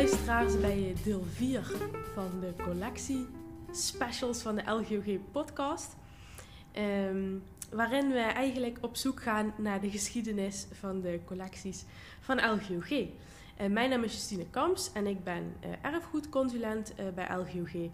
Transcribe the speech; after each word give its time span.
luisteraars 0.00 0.60
bij 0.60 0.94
deel 1.04 1.24
4 1.34 1.62
van 2.14 2.40
de 2.40 2.54
collectie 2.62 3.26
specials 3.70 4.42
van 4.42 4.54
de 4.54 4.62
LGOG 4.70 5.18
podcast. 5.32 5.96
Ehm, 6.72 7.38
waarin 7.70 8.08
we 8.08 8.18
eigenlijk 8.18 8.78
op 8.80 8.96
zoek 8.96 9.22
gaan 9.22 9.54
naar 9.56 9.80
de 9.80 9.90
geschiedenis 9.90 10.66
van 10.72 11.00
de 11.00 11.20
collecties 11.24 11.84
van 12.20 12.36
LGOG. 12.36 12.90
Uh, 12.90 13.08
mijn 13.68 13.90
naam 13.90 14.04
is 14.04 14.12
Justine 14.12 14.46
Kamps 14.50 14.92
en 14.92 15.06
ik 15.06 15.24
ben 15.24 15.56
uh, 15.64 15.70
erfgoedconsulent 15.82 16.92
uh, 17.00 17.08
bij 17.14 17.36
LGOG. 17.36 17.90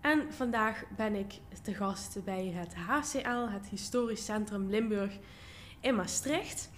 En 0.00 0.32
vandaag 0.32 0.84
ben 0.96 1.14
ik 1.14 1.32
te 1.62 1.74
gast 1.74 2.24
bij 2.24 2.46
het 2.46 2.74
HCL, 2.74 3.48
het 3.48 3.66
Historisch 3.68 4.24
Centrum 4.24 4.68
Limburg 4.68 5.18
in 5.80 5.94
Maastricht. 5.94 6.70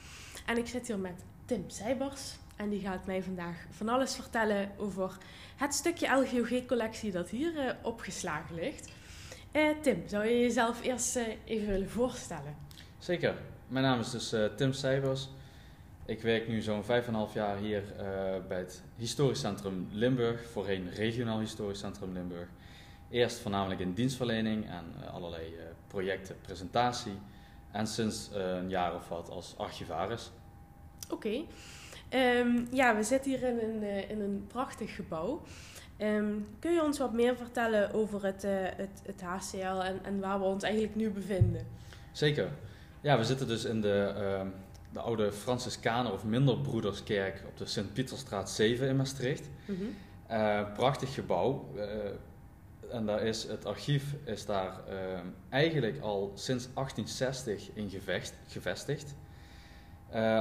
En 0.46 0.58
ik 0.58 0.66
zit 0.66 0.86
hier 0.86 0.98
met 0.98 1.24
Tim 1.44 1.64
Seibers. 1.66 2.40
En 2.56 2.68
die 2.68 2.80
gaat 2.80 3.06
mij 3.06 3.22
vandaag 3.22 3.56
van 3.70 3.88
alles 3.88 4.14
vertellen 4.14 4.70
over 4.76 5.16
het 5.56 5.74
stukje 5.74 6.14
LGOG-collectie 6.14 7.12
dat 7.12 7.28
hier 7.28 7.54
uh, 7.54 7.70
opgeslagen 7.82 8.54
ligt. 8.54 8.90
Uh, 9.52 9.68
Tim, 9.80 10.02
zou 10.06 10.26
je 10.26 10.40
jezelf 10.40 10.82
eerst 10.82 11.16
uh, 11.16 11.26
even 11.44 11.68
willen 11.68 11.90
voorstellen? 11.90 12.56
Zeker. 12.98 13.34
Mijn 13.68 13.84
naam 13.84 14.00
is 14.00 14.10
dus 14.10 14.34
Tim 14.56 14.72
Seibers. 14.72 15.28
Ik 16.06 16.22
werk 16.22 16.48
nu 16.48 16.60
zo'n 16.60 16.82
5,5 16.82 16.88
jaar 17.34 17.56
hier 17.56 17.82
bij 18.48 18.58
het 18.58 18.82
Historisch 18.96 19.40
Centrum 19.40 19.88
Limburg, 19.90 20.50
voorheen 20.50 20.90
Regionaal 20.90 21.38
Historisch 21.38 21.78
Centrum 21.78 22.12
Limburg. 22.12 22.48
Eerst 23.10 23.38
voornamelijk 23.38 23.80
in 23.80 23.92
dienstverlening 23.92 24.68
en 24.68 25.10
allerlei 25.12 25.54
projecten, 25.86 26.36
presentatie. 26.40 27.18
En 27.70 27.86
sinds 27.86 28.30
een 28.32 28.68
jaar 28.68 28.94
of 28.94 29.08
wat 29.08 29.30
als 29.30 29.54
archivaris. 29.56 30.30
Oké. 31.10 31.14
Okay. 31.14 31.46
Um, 32.14 32.66
ja, 32.70 32.96
we 32.96 33.02
zitten 33.02 33.30
hier 33.30 33.42
in 33.42 33.58
een, 33.58 33.82
uh, 33.82 34.10
in 34.10 34.20
een 34.20 34.44
prachtig 34.46 34.94
gebouw. 34.94 35.42
Um, 35.98 36.46
kun 36.58 36.72
je 36.72 36.82
ons 36.82 36.98
wat 36.98 37.12
meer 37.12 37.36
vertellen 37.36 37.92
over 37.92 38.24
het, 38.24 38.44
uh, 38.44 38.50
het, 38.54 39.02
het 39.06 39.22
HCL 39.22 39.80
en, 39.80 40.04
en 40.04 40.20
waar 40.20 40.38
we 40.38 40.44
ons 40.44 40.62
eigenlijk 40.62 40.94
nu 40.94 41.10
bevinden? 41.10 41.66
Zeker. 42.12 42.48
Ja, 43.00 43.18
we 43.18 43.24
zitten 43.24 43.46
dus 43.46 43.64
in 43.64 43.80
de, 43.80 44.14
uh, 44.16 44.46
de 44.92 45.00
oude 45.00 45.32
Franciscaner 45.32 46.12
of 46.12 46.24
Minderbroederskerk 46.24 47.42
op 47.46 47.56
de 47.56 47.66
Sint-Pieterstraat 47.66 48.50
7 48.50 48.88
in 48.88 48.96
Maastricht. 48.96 49.48
Mm 49.66 49.76
-hmm. 49.76 49.94
uh, 50.30 50.72
prachtig 50.74 51.14
gebouw. 51.14 51.68
en 52.90 53.06
daar 53.06 53.22
is, 53.22 53.42
het 53.42 53.64
archief 53.66 54.04
is 54.24 54.46
daar 54.46 54.80
ehm, 54.88 55.26
eigenlijk 55.48 56.00
al 56.00 56.32
sinds 56.34 56.68
1860 56.74 57.70
in 57.74 57.90
gevestigd. 58.46 59.14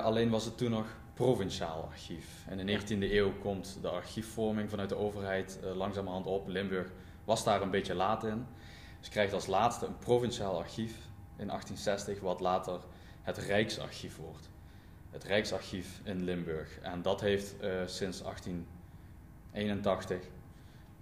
alleen 0.02 0.30
was 0.30 0.46
het 0.46 0.58
toen 0.58 0.72
nog 0.72 0.86
provinciaal 1.22 1.84
archief. 1.84 2.46
En 2.48 2.60
in 2.60 2.66
de 2.66 2.80
19e 2.80 3.12
eeuw 3.12 3.34
komt 3.34 3.78
de 3.82 3.90
archiefvorming 3.90 4.70
vanuit 4.70 4.90
de 4.90 4.96
overheid 4.96 5.60
uh, 5.64 5.76
langzamerhand 5.76 6.26
op. 6.26 6.48
Limburg 6.48 6.92
was 7.26 7.44
daar 7.44 7.62
een 7.62 7.70
beetje 7.70 7.94
laat 7.94 8.24
in. 8.24 8.46
Dus 9.00 9.10
krijgt 9.10 9.34
als 9.34 9.48
laatste 9.48 9.86
een 9.86 9.98
provinciaal 9.98 10.58
archief 10.58 10.92
in 11.38 11.48
1860, 11.48 12.20
wat 12.20 12.40
later 12.40 12.80
het 13.22 13.38
Rijksarchief 13.38 14.18
wordt. 14.18 14.50
Het 15.10 15.24
Rijksarchief 15.24 16.02
in 16.04 16.24
Limburg. 16.24 16.80
En 16.80 17.02
dat 17.02 17.22
heeft 17.22 17.56
uh, 17.64 17.82
sinds 17.86 18.22
1881 18.22 20.20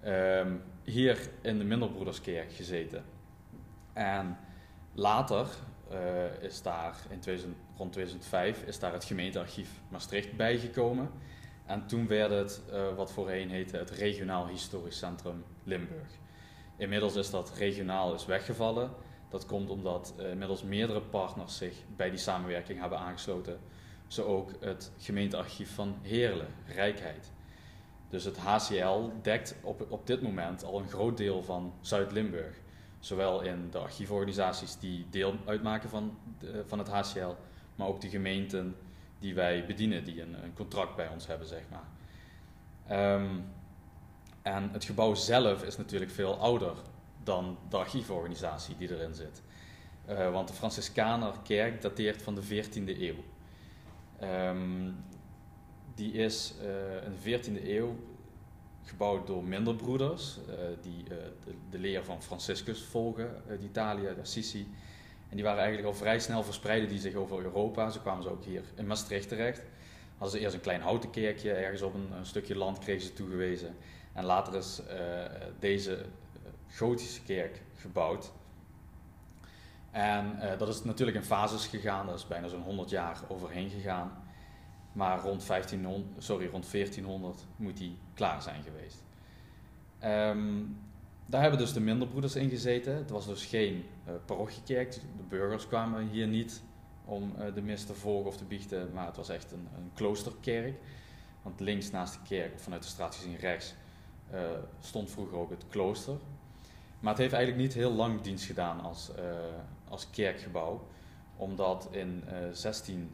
um, 0.06 0.62
hier 0.84 1.30
in 1.42 1.58
de 1.58 1.64
Minderbroederskerk 1.64 2.52
gezeten. 2.52 3.04
En 3.94 4.38
later 4.94 5.48
uh, 5.92 6.44
is 6.44 6.62
daar 6.62 6.96
in 7.10 7.20
2000, 7.20 7.58
rond 7.78 7.92
2005 7.92 8.64
is 8.64 8.80
daar 8.80 8.94
het 8.94 9.04
gemeentearchief 9.04 9.70
Maastricht 9.90 10.36
bijgekomen. 10.36 11.10
En 11.66 11.88
toen 11.88 12.08
werd 12.08 12.32
het 12.32 12.62
uh, 12.72 12.96
wat 12.96 13.12
voorheen 13.12 13.50
heette 13.50 13.78
het 13.78 13.90
Regionaal 13.90 14.48
Historisch 14.48 14.98
Centrum 14.98 15.44
Limburg. 15.64 16.10
Inmiddels 16.78 17.16
is 17.16 17.30
dat 17.30 17.52
regionaal 17.58 18.14
is 18.14 18.26
weggevallen. 18.26 18.92
Dat 19.30 19.46
komt 19.46 19.70
omdat 19.70 20.14
uh, 20.20 20.30
inmiddels 20.30 20.64
meerdere 20.64 21.02
partners 21.02 21.58
zich 21.58 21.76
bij 21.96 22.10
die 22.10 22.20
samenwerking 22.20 22.80
hebben 22.80 23.00
aangesloten. 23.00 23.60
Zo 24.08 24.24
ook 24.24 24.52
het 24.60 24.92
gemeentearchief 24.98 25.74
van 25.74 25.96
Heerlen, 26.02 26.54
Rijkheid. 26.66 27.32
Dus 28.10 28.24
het 28.24 28.38
HCL 28.38 29.10
dekt 29.22 29.56
op, 29.62 29.86
op 29.90 30.08
dit 30.08 30.22
moment 30.22 30.64
al 30.64 30.80
een 30.80 30.90
groot 30.90 31.18
deel 31.18 31.44
van 31.44 31.74
Zuid-Limburg. 31.82 32.56
Zowel 33.00 33.42
in 33.42 33.70
de 33.72 33.78
archievorganisaties 33.78 34.78
die 34.80 35.06
deel 35.10 35.36
uitmaken 35.46 35.90
van, 35.90 36.18
van 36.68 36.80
het 36.80 36.88
HCL, 36.88 37.36
maar 37.76 37.88
ook 37.88 38.02
de 38.02 38.10
gemeenten 38.10 38.76
die 39.20 39.34
wij 39.34 39.66
bedienen, 39.66 40.04
die 40.04 40.22
een, 40.22 40.44
een 40.44 40.54
contract 40.54 40.96
bij 40.96 41.08
ons 41.08 41.28
hebben, 41.28 41.48
zeg 41.48 41.64
maar. 41.70 41.88
Um, 43.16 43.46
en 44.42 44.70
het 44.72 44.84
gebouw 44.84 45.14
zelf 45.14 45.64
is 45.64 45.78
natuurlijk 45.78 46.12
veel 46.12 46.38
ouder 46.38 46.74
dan 47.24 47.58
de 47.70 47.78
archievorganisatie 47.78 48.78
die 48.78 48.96
erin 48.96 49.14
zit. 49.14 49.42
Uh, 50.10 50.32
want 50.32 50.48
de 50.48 50.54
Franciscanerkerk 50.54 51.82
dateert 51.82 52.22
van 52.22 52.36
de 52.36 52.44
14e 52.44 53.00
eeuw. 53.00 53.24
Um, 54.24 54.96
die 55.96 56.14
is 56.14 56.54
uh, 56.62 57.04
in 57.04 57.12
de 57.22 57.40
14e 57.40 57.68
eeuw 57.68 57.96
gebouwd 58.90 59.28
door 59.28 59.44
minderbroeders, 59.44 60.38
uh, 60.50 60.56
die 60.82 61.04
uh, 61.04 61.08
de, 61.46 61.54
de, 61.70 61.80
leer 61.80 62.04
van 62.04 62.22
Franciscus 62.22 62.82
volgen 62.82 63.44
uit 63.50 63.64
Italië, 63.64 64.02
de 64.16 64.22
Assisi. 64.22 64.68
En 65.30 65.36
die 65.36 65.44
waren 65.44 65.60
eigenlijk 65.60 65.88
al 65.88 66.00
vrij 66.00 66.20
snel 66.20 66.44
verspreiden 66.44 66.90
die 66.90 67.00
zich 67.00 67.14
over 67.14 67.40
Europa. 67.44 67.90
Zo 67.90 68.00
kwamen 68.00 68.24
ze 68.24 68.30
ook 68.30 68.44
hier 68.44 68.64
in 68.76 68.88
Maastricht 68.88 69.28
terecht. 69.28 69.62
Hadden 70.18 70.38
ze 70.38 70.44
eerst 70.44 70.56
een 70.56 70.62
klein 70.62 70.82
houten 70.82 71.10
kerkje, 71.10 71.52
ergens 71.52 71.82
op 71.82 71.94
een, 71.94 72.26
stukje 72.26 72.56
land 72.56 72.80
kregen 72.80 73.02
ze 73.02 73.14
toegewezen. 73.14 73.76
En 74.14 74.26
later 74.26 74.56
is 74.56 74.82
deze 75.60 76.06
gotische 76.68 77.22
kerk 77.22 77.62
gebouwd. 77.76 78.32
En 79.92 80.40
dat 80.58 80.68
is 80.68 80.84
natuurlijk 80.84 81.18
in 81.18 81.24
fases 81.24 81.68
gegaan, 81.68 82.06
dat 82.06 82.16
is 82.16 82.28
bijna 82.28 82.48
zo'n 82.48 82.62
100 82.62 82.90
jaar 82.90 83.18
overheen 83.28 83.70
gegaan. 83.70 84.29
Maar 85.00 85.20
rond, 85.20 85.48
1500, 85.48 86.24
sorry, 86.24 86.48
rond 86.48 86.72
1400 86.72 87.46
moet 87.56 87.78
die 87.78 87.98
klaar 88.14 88.42
zijn 88.42 88.64
geweest. 88.64 89.04
Um, 90.04 90.78
daar 91.26 91.42
hebben 91.42 91.60
dus 91.60 91.74
de 91.74 91.80
minderbroeders 91.80 92.36
in 92.36 92.50
gezeten. 92.50 92.96
Het 92.96 93.10
was 93.10 93.26
dus 93.26 93.46
geen 93.46 93.86
uh, 94.08 94.14
parochiekerk. 94.26 94.92
De 94.92 95.24
burgers 95.30 95.68
kwamen 95.68 96.08
hier 96.08 96.28
niet 96.28 96.62
om 97.06 97.34
uh, 97.40 97.54
de 97.54 97.62
mis 97.62 97.84
te 97.84 97.94
volgen 97.94 98.28
of 98.28 98.38
te 98.38 98.44
biechten, 98.44 98.90
maar 98.94 99.06
het 99.06 99.16
was 99.16 99.30
echt 99.30 99.52
een, 99.52 99.68
een 99.78 99.92
kloosterkerk. 99.94 100.80
Want 101.42 101.60
links 101.60 101.92
naast 101.92 102.14
de 102.14 102.20
kerk, 102.28 102.60
vanuit 102.60 102.84
de 102.84 102.90
straat 102.90 103.16
gezien 103.16 103.36
rechts, 103.36 103.76
uh, 104.34 104.40
stond 104.80 105.12
vroeger 105.12 105.38
ook 105.38 105.50
het 105.50 105.64
klooster. 105.70 106.18
Maar 107.00 107.12
het 107.12 107.22
heeft 107.22 107.34
eigenlijk 107.34 107.64
niet 107.64 107.74
heel 107.74 107.94
lang 107.94 108.22
dienst 108.22 108.46
gedaan 108.46 108.82
als, 108.82 109.12
als 109.90 110.10
kerkgebouw, 110.10 110.88
omdat 111.36 111.88
in 111.92 112.24
16 112.52 113.12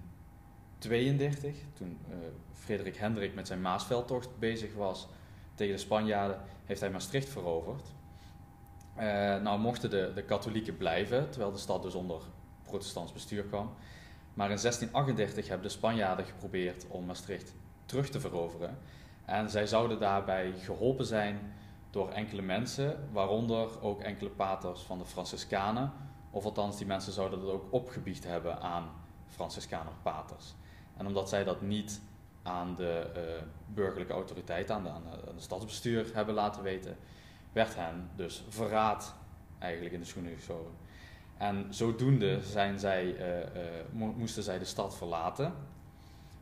32, 0.78 1.56
toen 1.74 2.00
uh, 2.10 2.16
Frederik 2.54 2.98
Hendrik 2.98 3.34
met 3.36 3.48
zijn 3.48 3.62
Maasveldtocht 3.62 4.40
bezig 4.40 4.74
was 4.74 5.08
tegen 5.56 5.76
de 5.76 5.82
Spanjaarden, 5.82 6.42
heeft 6.66 6.80
hij 6.80 6.90
Maastricht 6.90 7.30
veroverd. 7.30 7.94
Uh, 8.98 9.04
nou 9.42 9.60
mochten 9.60 9.90
de, 9.90 10.12
de 10.16 10.24
katholieken 10.24 10.78
blijven, 10.78 11.30
terwijl 11.30 11.52
de 11.52 11.58
stad 11.58 11.82
dus 11.82 11.94
onder 11.94 12.22
protestants 12.64 13.14
bestuur 13.14 13.44
kwam. 13.44 13.74
Maar 14.34 14.50
in 14.50 14.58
1638 14.58 15.48
hebben 15.48 15.68
de 15.68 15.74
Spanjaarden 15.74 16.26
geprobeerd 16.26 16.86
om 16.88 17.06
Maastricht 17.06 17.54
terug 17.86 18.10
te 18.10 18.20
veroveren. 18.20 18.78
En 19.26 19.50
zij 19.50 19.68
zouden 19.68 20.00
daarbij 20.00 20.54
geholpen 20.58 21.06
zijn 21.06 21.54
door 21.90 22.10
enkele 22.10 22.42
mensen, 22.42 23.10
waaronder 23.12 23.82
ook 23.82 24.02
enkele 24.02 24.30
paters 24.30 24.82
van 24.82 24.98
de 24.98 25.06
Franciscanen. 25.06 25.92
Of 26.32 26.46
althans, 26.46 26.78
die 26.78 26.88
mensen 26.88 27.14
zouden 27.14 27.40
dat 27.40 27.50
ook 27.50 27.66
opgebiecht 27.70 28.24
hebben 28.24 28.62
aan 28.62 28.90
Franciscaner 29.28 29.94
paters. 30.02 30.54
En 30.98 31.08
omdat 31.08 31.30
zij 31.30 31.44
dat 31.44 31.62
niet 31.62 32.02
aan 32.44 32.76
de 32.76 33.06
uh, 33.16 33.22
burgerlijke 33.74 34.14
autoriteit, 34.14 34.72
aan 34.72 34.84
de, 34.84 34.90
aan, 34.90 35.04
stadsbestuur 35.38 36.06
hebben 36.14 36.36
laten 36.36 36.64
weten, 36.64 36.98
werd 37.52 37.76
hen 37.76 38.10
dus 38.16 38.44
verraad 38.50 39.16
eigenlijk 39.60 39.94
in 39.94 40.00
de 40.00 40.06
schoenen 40.06 40.36
geschoven. 40.36 40.72
En 41.38 41.66
zodoende 41.70 42.42
zijn 42.42 42.80
zij, 42.80 43.06
uh, 43.06 43.40
uh, 43.40 44.16
moesten 44.16 44.44
zij 44.44 44.60
de 44.60 44.66
stad 44.66 44.98
verlaten. 44.98 45.54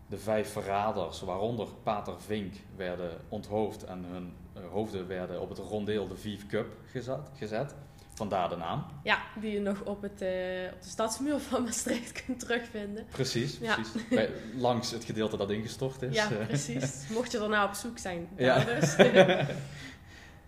De 0.08 0.18
vijf 0.18 0.52
verraders, 0.52 1.22
waaronder 1.22 1.68
Pater 1.84 2.22
Vink, 2.22 2.54
werden 2.76 3.18
onthoofd 3.30 3.84
en 3.84 4.04
hun 4.04 4.34
hoofden 4.72 5.08
werden 5.08 5.42
op 5.42 5.50
het 5.50 5.58
rondeel 5.58 6.08
de 6.08 6.16
Vive 6.16 6.46
Cup 6.46 6.76
gezet. 6.86 7.30
gezet. 7.38 7.76
Vandaar 8.14 8.50
de 8.50 8.56
naam. 8.56 8.86
Ja, 9.04 9.22
die 9.40 9.52
je 9.52 9.60
nog 9.60 9.82
op, 9.82 10.02
het, 10.02 10.22
uh, 10.22 10.74
op 10.74 10.82
de 10.82 10.90
stadsmuur 10.90 11.40
van 11.40 11.64
Maastricht 11.64 12.12
kunt 12.26 12.40
terugvinden. 12.40 13.06
Precies, 13.10 13.58
precies. 13.58 13.94
Ja. 13.94 14.16
Bij, 14.16 14.30
langs 14.58 14.92
het 14.92 15.04
gedeelte 15.04 15.38
dat 15.38 15.50
ingestort 15.50 16.02
is. 16.02 16.16
Ja, 16.16 16.28
precies. 16.48 17.08
Mocht 17.10 17.32
je 17.32 17.38
nou 17.38 17.68
op 17.68 17.74
zoek 17.74 17.98
zijn. 17.98 18.28
Ja. 18.38 18.64
Dus. 18.64 18.98
um, 18.98 19.08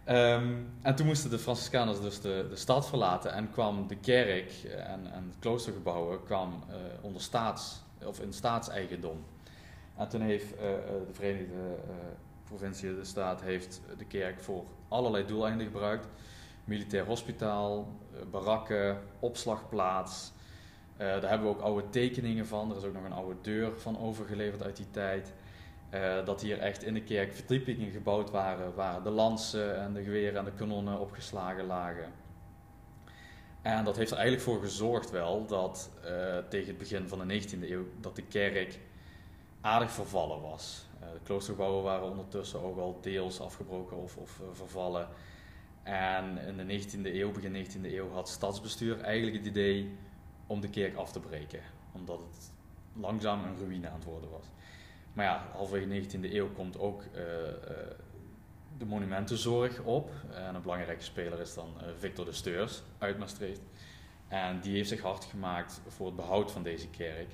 en 0.82 0.96
toen 0.96 1.06
moesten 1.06 1.30
de 1.30 1.40
Franciscaners 1.40 2.02
dus 2.02 2.22
de, 2.22 2.46
de 2.50 2.56
stad 2.56 2.88
verlaten 2.88 3.34
en 3.34 3.52
kwam 3.52 3.88
de 3.88 3.96
kerk 3.96 4.52
en, 4.64 5.14
en 5.14 5.24
het 5.28 5.40
kloostergebouwen 5.40 6.24
kwam, 6.24 6.64
uh, 6.70 6.76
onder 7.02 7.22
staats, 7.22 7.84
of 8.04 8.20
in 8.20 8.34
staatseigendom. 8.34 9.26
En 9.98 10.10
toen 10.10 10.22
heeft 10.22 10.54
uh, 10.54 10.60
de 11.08 11.14
Verenigde 11.14 11.78
provincie, 12.44 12.96
de 12.96 13.06
staat, 13.06 13.42
heeft 13.42 13.82
de 13.98 14.06
kerk 14.06 14.40
voor 14.40 14.66
allerlei 14.88 15.26
doeleinden 15.26 15.66
gebruikt. 15.66 16.08
Militair 16.66 17.06
hospitaal, 17.06 17.88
barakken, 18.32 19.02
opslagplaats. 19.20 20.32
daar 20.98 21.30
hebben 21.30 21.48
we 21.48 21.54
ook 21.56 21.62
oude 21.62 21.90
tekeningen 21.90 22.48
van. 22.48 22.72
Er 22.72 22.78
is 22.78 22.84
ook 22.84 22.94
nog 22.94 23.04
een 23.04 23.12
oude 23.12 23.36
deur 23.42 23.80
van 23.80 24.00
overgeleverd 24.00 24.64
uit 24.64 24.78
die 24.78 24.92
tijd. 24.92 25.34
Uh, 25.94 26.26
dat 26.26 26.42
hier 26.42 26.60
echt 26.60 26.84
in 26.84 26.94
de 26.94 27.04
kerk 27.04 27.34
verdiepingen 27.34 27.92
gebouwd 27.92 28.32
waren 28.32 28.76
waar 28.76 29.04
de 29.04 29.10
lansen 29.10 29.80
en 29.80 29.94
de 29.94 30.04
geweren 30.04 30.40
en 30.40 30.46
de 30.46 30.52
kanonnen 30.52 31.00
opgeslagen 31.00 31.66
lagen. 31.66 32.12
En 33.62 33.84
dat 33.84 33.96
heeft 33.98 34.12
er 34.12 34.18
eigenlijk 34.18 34.48
voor 34.48 34.60
gezorgd 34.60 35.12
wel 35.12 35.46
dat 35.46 35.90
tegen 36.50 36.68
het 36.68 36.78
begin 36.78 37.08
van 37.08 37.28
de 37.28 37.42
19e 37.42 37.70
eeuw 37.70 37.86
dat 38.00 38.16
de 38.16 38.22
kerk 38.22 38.80
aardig 39.62 39.92
vervallen 39.92 40.42
was. 40.42 40.86
De 41.00 41.20
kloostergebouwen 41.24 41.84
waren 41.84 42.10
ondertussen 42.10 42.62
ook 42.62 42.78
al 42.78 43.00
deels 43.02 43.40
afgebroken 43.40 43.98
of, 43.98 44.18
of 44.18 44.42
vervallen. 44.54 45.08
En 45.86 46.38
in 46.38 46.58
de 46.58 46.84
19e 46.84 47.14
eeuw, 47.16 47.32
begin 47.32 47.66
19e 47.66 47.86
eeuw, 47.86 48.10
had 48.10 48.30
stadsbestuur 48.30 49.02
eigenlijk 49.02 49.38
het 49.38 49.46
idee 49.46 49.98
om 50.48 50.62
de 50.62 50.70
kerk 50.70 50.96
af 50.96 51.12
te 51.12 51.20
breken. 51.20 51.60
Omdat 51.92 52.20
het 52.20 52.52
langzaam 52.94 53.44
een 53.44 53.58
ruïne 53.58 53.90
aan 53.90 53.96
het 53.96 54.04
worden 54.04 54.30
was. 54.30 54.46
Maar 55.14 55.26
ja, 55.26 55.48
halverwege 55.52 55.88
de 55.88 56.30
19e 56.30 56.34
eeuw 56.34 56.52
komt 56.52 56.80
ook 56.80 57.02
uh, 57.02 57.18
de 58.78 58.86
monumentenzorg 58.86 59.82
op. 59.82 60.12
En 60.32 60.56
een 60.56 60.62
belangrijke 60.62 61.04
speler 61.04 61.40
is 61.40 61.54
dan 61.54 61.74
uh, 61.82 61.88
Victor 61.98 62.26
de 62.26 62.32
Steurs 62.32 62.82
uit 62.98 63.18
Maastricht. 63.18 63.62
En 64.28 64.60
die 64.60 64.76
heeft 64.76 64.90
zich 64.90 65.02
hard 65.02 65.24
gemaakt 65.24 65.82
voor 65.88 66.06
het 66.06 66.16
behoud 66.16 66.52
van 66.52 66.64
deze 66.64 66.88
kerk. 66.90 67.32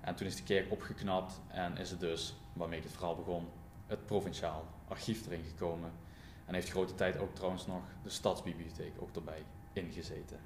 En 0.00 0.14
toen 0.14 0.26
is 0.26 0.36
de 0.36 0.42
kerk 0.42 0.72
opgeknapt 0.72 1.40
en 1.48 1.76
is 1.76 1.90
het 1.90 2.00
dus, 2.00 2.34
waarmee 2.52 2.78
ik 2.78 2.84
het 2.84 2.92
verhaal 2.92 3.16
begon, 3.16 3.48
het 3.86 4.06
provinciaal 4.06 4.64
archief 4.88 5.26
erin 5.26 5.44
gekomen. 5.44 5.90
En 6.44 6.54
heeft 6.54 6.70
grote 6.70 6.94
tijd 6.94 7.18
ook 7.18 7.34
trouwens 7.34 7.66
nog 7.66 7.82
de 8.02 8.10
stadsbibliotheek 8.10 8.92
ook 8.98 9.14
erbij 9.14 9.42
ingezeten. 9.72 10.38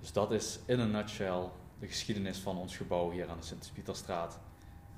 Dus 0.00 0.12
dat 0.12 0.32
is 0.32 0.58
in 0.66 0.80
een 0.80 0.90
nutshell 0.90 1.48
de 1.78 1.86
geschiedenis 1.86 2.38
van 2.38 2.56
ons 2.56 2.76
gebouw 2.76 3.10
hier 3.10 3.28
aan 3.28 3.38
de 3.38 3.46
Sint-Pieterstraat 3.46 4.38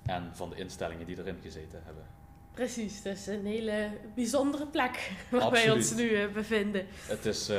en 0.03 0.31
van 0.33 0.51
de 0.51 0.57
instellingen 0.57 1.07
die 1.07 1.19
erin 1.19 1.39
gezeten 1.43 1.83
hebben. 1.85 2.05
Precies, 2.55 3.03
dat 3.03 3.17
is 3.17 3.27
een 3.27 3.47
hele 3.47 3.91
bijzondere 4.15 4.67
plek 4.67 5.13
waar 5.31 5.51
wij 5.51 5.71
ons 5.71 5.95
nu 5.95 6.11
uh, 6.11 6.33
bevinden. 6.33 6.87
Het 7.07 7.27
is 7.27 7.51
uh, 7.51 7.57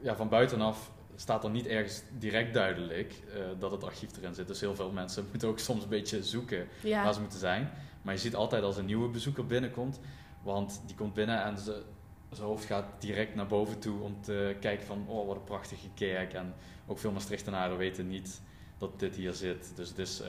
ja, 0.00 0.16
van 0.16 0.28
buitenaf 0.28 0.90
staat 1.16 1.44
er 1.44 1.50
niet 1.50 1.66
ergens 1.66 2.02
direct 2.18 2.54
duidelijk 2.54 3.22
uh, 3.26 3.34
dat 3.58 3.70
het 3.70 3.84
archief 3.84 4.16
erin 4.16 4.34
zit. 4.34 4.46
Dus 4.46 4.60
heel 4.60 4.74
veel 4.74 4.90
mensen 4.90 5.26
moeten 5.30 5.48
ook 5.48 5.58
soms 5.58 5.82
een 5.82 5.88
beetje 5.88 6.22
zoeken 6.22 6.68
waar 6.82 7.14
ze 7.14 7.20
moeten 7.20 7.38
zijn. 7.38 7.70
Maar 8.02 8.14
je 8.14 8.20
ziet 8.20 8.34
altijd 8.34 8.62
als 8.62 8.76
een 8.76 8.86
nieuwe 8.86 9.08
bezoeker 9.08 9.46
binnenkomt, 9.46 10.00
want 10.44 10.82
die 10.86 10.96
komt 10.96 11.14
binnen 11.14 11.44
en 11.44 11.58
ze, 11.58 11.82
zijn 12.30 12.46
hoofd 12.46 12.64
gaat 12.64 12.84
direct 12.98 13.34
naar 13.34 13.46
boven 13.46 13.78
toe 13.78 14.00
om 14.00 14.22
te 14.22 14.56
kijken 14.60 14.86
van, 14.86 15.04
oh 15.08 15.26
wat 15.26 15.36
een 15.36 15.44
prachtige 15.44 15.88
kerk. 15.94 16.32
En 16.32 16.54
ook 16.86 16.98
veel 16.98 17.12
Maastrichtenaren 17.12 17.76
weten 17.76 18.08
niet 18.08 18.40
dat 18.78 19.00
dit 19.00 19.16
hier 19.16 19.32
zit. 19.32 19.72
Dus 19.74 19.88
het 19.88 19.98
is 19.98 20.22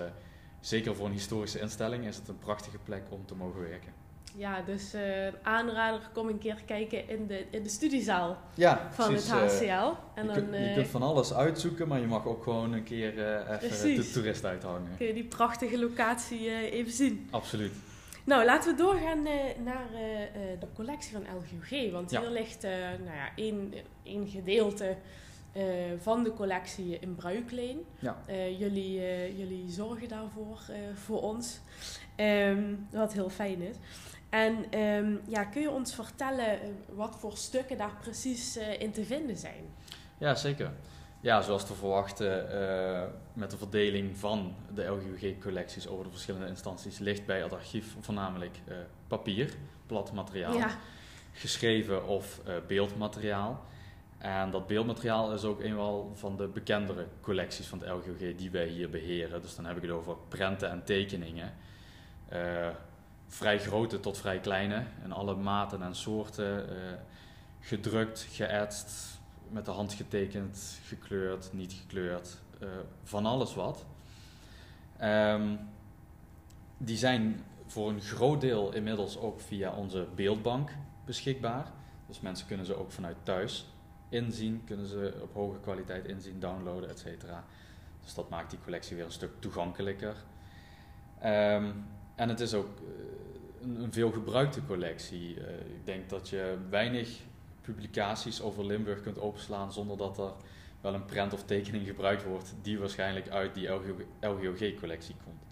zeker 0.60 0.96
voor 0.96 1.06
een 1.06 1.12
historische 1.12 1.60
instelling 1.60 2.06
is 2.06 2.16
het 2.16 2.28
een 2.28 2.40
prachtige 2.40 2.78
plek 2.78 3.04
om 3.10 3.26
te 3.26 3.36
mogen 3.36 3.62
werken. 3.62 3.94
Ja, 4.38 4.62
dus 4.62 4.96
uh, 4.96 5.02
aanrader, 5.44 6.10
kom 6.14 6.28
een 6.28 6.38
keer 6.38 6.62
kijken 6.66 7.10
in 7.10 7.28
de, 7.28 7.46
in 7.50 7.64
de 7.64 7.70
studiezaal 7.70 8.38
ja, 8.54 8.90
van 8.92 9.14
het 9.14 9.30
HCL. 9.30 9.64
Eh, 9.64 9.92
en 10.16 10.26
je, 10.26 10.34
dan, 10.34 10.34
kunt, 10.34 10.54
je 10.54 10.72
kunt 10.76 10.88
van 10.88 11.02
alles 11.02 11.34
uitzoeken, 11.34 11.88
maar 11.88 12.00
je 12.00 12.08
mag 12.08 12.26
ook 12.26 12.44
gewoon 12.44 12.74
een 12.74 12.84
keer 12.84 13.10
even 13.62 13.96
de 13.96 14.12
toerist 14.14 14.46
uithangen. 14.46 14.92
Kun 14.98 15.08
je 15.08 15.14
die 15.14 15.24
prachtige 15.24 15.80
locatie 15.80 16.72
even 16.72 16.92
zien. 16.92 17.28
Absoluut. 17.32 17.74
Nou, 18.26 18.46
laten 18.46 18.72
we 18.72 18.78
doorgaan 18.78 19.24
naar 19.64 19.88
de 20.60 20.68
collectie 20.74 21.12
van 21.12 21.26
LGUG. 21.38 21.92
Want 21.92 22.12
hier 22.12 22.30
ligt 22.30 22.62
nou 23.04 23.16
ja, 23.16 23.30
één, 23.36 23.74
één 24.04 24.28
gedeelte 24.28 24.98
uh, 25.56 25.64
van 25.98 26.24
de 26.24 26.34
collectie 26.34 27.00
in 27.00 27.16
bruikleen. 27.16 27.86
Ja. 28.00 28.18
Uh, 28.30 28.60
jullie, 28.60 28.98
uh, 28.98 29.38
jullie 29.38 29.72
zorgen 29.72 30.08
daarvoor 30.08 30.60
voor 30.94 31.22
ons, 31.22 31.60
um, 32.18 32.88
wat 32.92 33.14
heel 33.14 33.30
fijn 33.30 33.62
is. 33.62 33.76
En 34.30 34.80
um, 34.80 35.22
ja, 35.28 35.44
kun 35.44 35.62
je 35.62 35.70
ons 35.70 35.96
vertellen 35.96 36.60
wat 36.94 37.16
voor 37.20 37.38
stukken 37.38 37.78
daar 37.78 37.96
precies 38.02 38.58
in 38.58 38.92
te 38.92 39.06
vinden 39.06 39.38
zijn? 39.38 39.64
Ja, 40.18 40.36
zeker. 40.36 40.72
Ja, 41.26 41.42
zoals 41.42 41.66
te 41.66 41.74
verwachten, 41.74 42.48
met 43.34 43.52
de 43.52 43.58
verdeling 43.58 44.18
van 44.18 44.56
de 44.74 44.86
LGUG-collecties 44.86 45.88
over 45.88 46.04
de 46.04 46.10
verschillende 46.10 46.48
instanties, 46.48 47.00
ligt 47.00 47.26
bij 47.26 47.42
het 47.42 47.54
archief 47.54 47.96
voornamelijk 48.00 48.60
papier, 49.08 49.54
plat 49.86 50.12
materiaal, 50.12 50.58
ja. 50.58 50.70
geschreven 51.32 52.08
of 52.08 52.42
beeldmateriaal. 52.68 53.64
En 54.18 54.52
dat 54.52 54.68
beeldmateriaal 54.68 55.34
is 55.34 55.44
ook 55.44 55.62
een 55.62 56.10
van 56.14 56.38
de 56.38 56.48
bekendere 56.48 57.06
collecties 57.22 57.68
van 57.68 57.80
het 57.80 57.90
LGOG 57.90 58.36
die 58.36 58.52
wij 58.52 58.68
hier 58.68 58.90
beheren. 58.90 59.42
Dus 59.42 59.56
dan 59.56 59.66
heb 59.66 59.76
ik 59.76 59.82
het 59.82 59.92
over 59.92 60.16
prenten 60.28 60.70
en 60.70 60.84
tekeningen. 60.84 61.54
Vrij 63.28 63.60
grote 63.60 64.00
tot 64.00 64.18
vrij 64.18 64.40
kleine, 64.40 64.84
in 65.04 65.12
alle 65.12 65.36
maten 65.36 65.82
en 65.82 65.96
soorten. 65.96 66.66
Gedrukt, 67.60 68.28
geëtst, 68.32 69.20
met 69.56 69.66
de 69.66 69.72
hand 69.72 69.94
getekend, 69.94 70.80
gekleurd, 70.84 71.50
niet 71.54 71.74
gekleurd. 71.74 72.38
Uh, 72.60 72.70
van 73.04 73.26
alles 73.26 73.56
wat. 73.56 73.86
Um, 75.04 75.60
die 76.78 76.98
zijn 76.98 77.44
voor 77.66 77.90
een 77.90 78.02
groot 78.02 78.42
deel 78.42 78.74
inmiddels 78.74 79.18
ook 79.18 79.40
via 79.40 79.74
onze 79.76 80.08
beeldbank 80.16 80.72
beschikbaar. 81.06 81.72
Dus 82.08 82.20
mensen 82.20 82.48
kunnen 82.48 82.66
ze 82.66 82.76
ook 82.76 82.92
vanuit 82.92 83.18
thuis 83.24 83.66
inzien, 84.10 84.62
kunnen 84.66 84.88
ze 84.88 85.20
op 85.22 85.34
hoge 85.34 85.60
kwaliteit 85.60 86.06
inzien, 86.06 86.40
downloaden, 86.40 86.90
et 86.90 87.00
cetera. 87.00 87.44
Dus 88.04 88.14
dat 88.14 88.30
maakt 88.30 88.50
die 88.50 88.60
collectie 88.64 88.96
weer 88.96 89.06
een 89.06 89.12
stuk 89.12 89.32
toegankelijker. 89.40 90.16
Um, 91.24 91.86
en 92.16 92.30
het 92.30 92.40
is 92.40 92.54
ook 92.54 92.80
uh, 92.80 92.88
een, 93.62 93.84
een 93.84 93.94
veel 93.94 94.12
gebruikte 94.12 94.66
collectie. 94.66 95.36
Uh, 95.36 95.60
ik 95.60 95.86
denk 95.86 96.10
dat 96.10 96.30
je 96.30 96.58
weinig 96.70 97.20
publicaties 97.66 98.42
over 98.42 98.66
Limburg 98.66 99.02
kunt 99.02 99.20
openslaan 99.20 99.74
zonder 99.74 99.98
dat 99.98 100.18
er 100.18 100.34
wel 100.82 100.94
een 100.94 101.06
prent 101.06 101.34
of 101.34 101.44
tekening 101.44 101.88
gebruikt 101.88 102.24
wordt 102.24 102.56
die 102.62 102.80
waarschijnlijk 102.80 103.30
uit 103.30 103.54
die 103.54 103.70
LGOG-collectie 104.20 105.16
komt. 105.24 105.44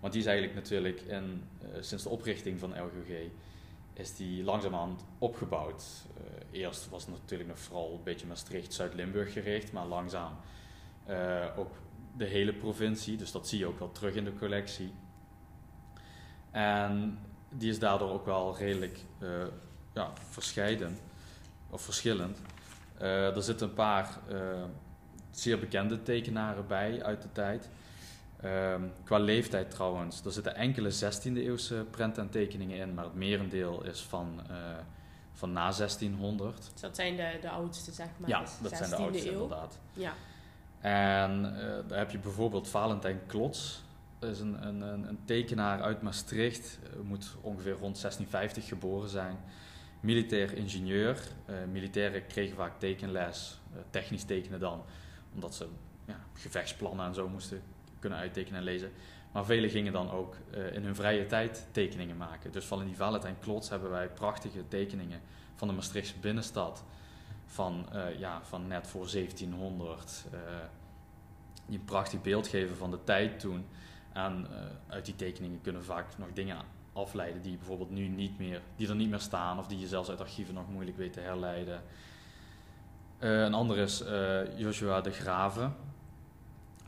Want 0.00 0.12
die 0.12 0.22
is 0.22 0.28
eigenlijk 0.28 0.58
natuurlijk 0.58 1.00
in, 1.00 1.42
uh, 1.62 1.68
sinds 1.80 2.04
de 2.04 2.08
oprichting 2.08 2.58
van 2.58 2.70
LGOG 2.70 3.30
is 3.92 4.16
die 4.16 4.44
langzaamaan 4.44 4.98
opgebouwd. 5.18 5.84
Uh, 6.18 6.60
eerst 6.60 6.88
was 6.88 7.06
het 7.06 7.14
natuurlijk 7.14 7.48
nog 7.48 7.58
vooral 7.58 7.92
een 7.92 8.02
beetje 8.02 8.26
Maastricht, 8.26 8.74
Zuid-Limburg 8.74 9.32
gericht, 9.32 9.72
maar 9.72 9.86
langzaam 9.86 10.36
uh, 11.08 11.46
ook 11.56 11.74
de 12.16 12.24
hele 12.24 12.52
provincie. 12.52 13.16
Dus 13.16 13.32
dat 13.32 13.48
zie 13.48 13.58
je 13.58 13.66
ook 13.66 13.78
wel 13.78 13.92
terug 13.92 14.14
in 14.14 14.24
de 14.24 14.34
collectie. 14.34 14.92
En 16.50 17.18
die 17.48 17.70
is 17.70 17.78
daardoor 17.78 18.10
ook 18.10 18.24
wel 18.24 18.56
redelijk 18.56 18.98
ja, 19.92 20.12
verscheiden 20.30 20.98
of 21.70 21.82
verschillend. 21.82 22.38
er 22.98 23.42
zitten 23.42 23.68
een 23.68 23.74
paar 23.74 24.18
zeer 25.30 25.58
bekende 25.58 26.02
tekenaren 26.02 26.66
bij 26.66 27.02
uit 27.02 27.22
de 27.22 27.32
tijd. 27.32 27.68
Um, 28.44 28.92
qua 29.04 29.18
leeftijd 29.18 29.70
trouwens, 29.70 30.24
er 30.24 30.32
zitten 30.32 30.54
enkele 30.54 30.92
16e 30.92 31.32
eeuwse 31.32 31.86
prenten 31.90 32.22
en 32.22 32.30
tekeningen 32.30 32.78
in, 32.78 32.94
maar 32.94 33.04
het 33.04 33.14
merendeel 33.14 33.84
is 33.84 34.00
van, 34.00 34.40
uh, 34.50 34.56
van 35.32 35.52
na 35.52 35.72
1600. 35.72 36.56
Dus 36.72 36.80
dat 36.80 36.96
zijn 36.96 37.16
de, 37.16 37.38
de 37.40 37.50
oudste, 37.50 37.92
zeg 37.92 38.06
maar. 38.16 38.28
Ja, 38.28 38.44
dat 38.62 38.76
zijn 38.76 38.90
de 38.90 38.96
oudste 38.96 39.26
eeuw. 39.26 39.32
inderdaad. 39.32 39.78
Ja. 39.92 40.12
En 40.80 41.44
uh, 41.44 41.88
daar 41.88 41.98
heb 41.98 42.10
je 42.10 42.18
bijvoorbeeld 42.18 42.68
Valentijn 42.68 43.20
Klots. 43.26 43.82
Dat 44.18 44.30
is 44.30 44.40
een, 44.40 44.66
een, 44.66 44.80
een 44.80 45.18
tekenaar 45.24 45.82
uit 45.82 46.02
Maastricht, 46.02 46.78
moet 47.02 47.34
ongeveer 47.40 47.72
rond 47.72 48.00
1650 48.00 48.66
geboren 48.66 49.08
zijn. 49.08 49.36
Militair 50.00 50.56
ingenieur. 50.56 51.18
militairen 51.72 52.26
kregen 52.26 52.56
vaak 52.56 52.78
tekenles, 52.78 53.60
technisch 53.90 54.24
tekenen 54.24 54.60
dan, 54.60 54.84
omdat 55.34 55.54
ze 55.54 55.66
ja, 56.06 56.20
gevechtsplannen 56.34 57.06
en 57.06 57.14
zo 57.14 57.28
moesten 57.28 57.62
kunnen 57.98 58.18
uittekenen 58.18 58.58
en 58.58 58.64
lezen. 58.64 58.92
Maar 59.32 59.44
velen 59.44 59.70
gingen 59.70 59.92
dan 59.92 60.10
ook 60.10 60.36
uh, 60.54 60.74
in 60.74 60.84
hun 60.84 60.94
vrije 60.94 61.26
tijd 61.26 61.66
tekeningen 61.70 62.16
maken. 62.16 62.52
Dus 62.52 62.64
van 62.64 62.84
die 62.84 62.96
Valentijn 62.96 63.38
Klots 63.38 63.68
hebben 63.68 63.90
wij 63.90 64.08
prachtige 64.08 64.68
tekeningen 64.68 65.20
van 65.54 65.68
de 65.68 65.74
Maastrichtse 65.74 66.18
binnenstad. 66.20 66.84
Van, 67.46 67.86
ja, 68.18 68.44
van 68.44 68.66
net 68.66 68.86
voor 68.86 69.10
1700. 69.12 70.24
Uh, 70.32 70.38
eh, 70.38 70.64
die 71.66 71.78
een 71.78 71.84
prachtig 71.84 72.22
beeld 72.22 72.48
geven 72.48 72.76
van 72.76 72.90
de 72.90 73.04
tijd 73.04 73.40
toen. 73.40 73.66
En 74.12 74.46
uit 74.86 75.04
die 75.04 75.16
tekeningen 75.16 75.60
kunnen 75.60 75.84
vaak 75.84 76.18
nog 76.18 76.32
dingen 76.32 76.56
afleiden 76.96 77.42
die 77.42 77.56
bijvoorbeeld 77.56 77.90
nu 77.90 78.08
niet 78.08 78.38
meer, 78.38 78.60
die 78.76 78.88
er 78.88 78.94
niet 78.94 79.10
meer 79.10 79.20
staan. 79.20 79.58
Of 79.58 79.66
die 79.66 79.78
je 79.78 79.86
zelfs 79.86 80.08
uit 80.08 80.20
archieven 80.20 80.54
nog 80.54 80.70
moeilijk 80.70 80.96
weet 80.96 81.12
te 81.12 81.20
herleiden. 81.20 81.82
een 83.18 83.54
andere 83.54 83.82
is 83.82 84.02
Joshua 84.56 85.00
de 85.00 85.10
Graven. 85.10 85.74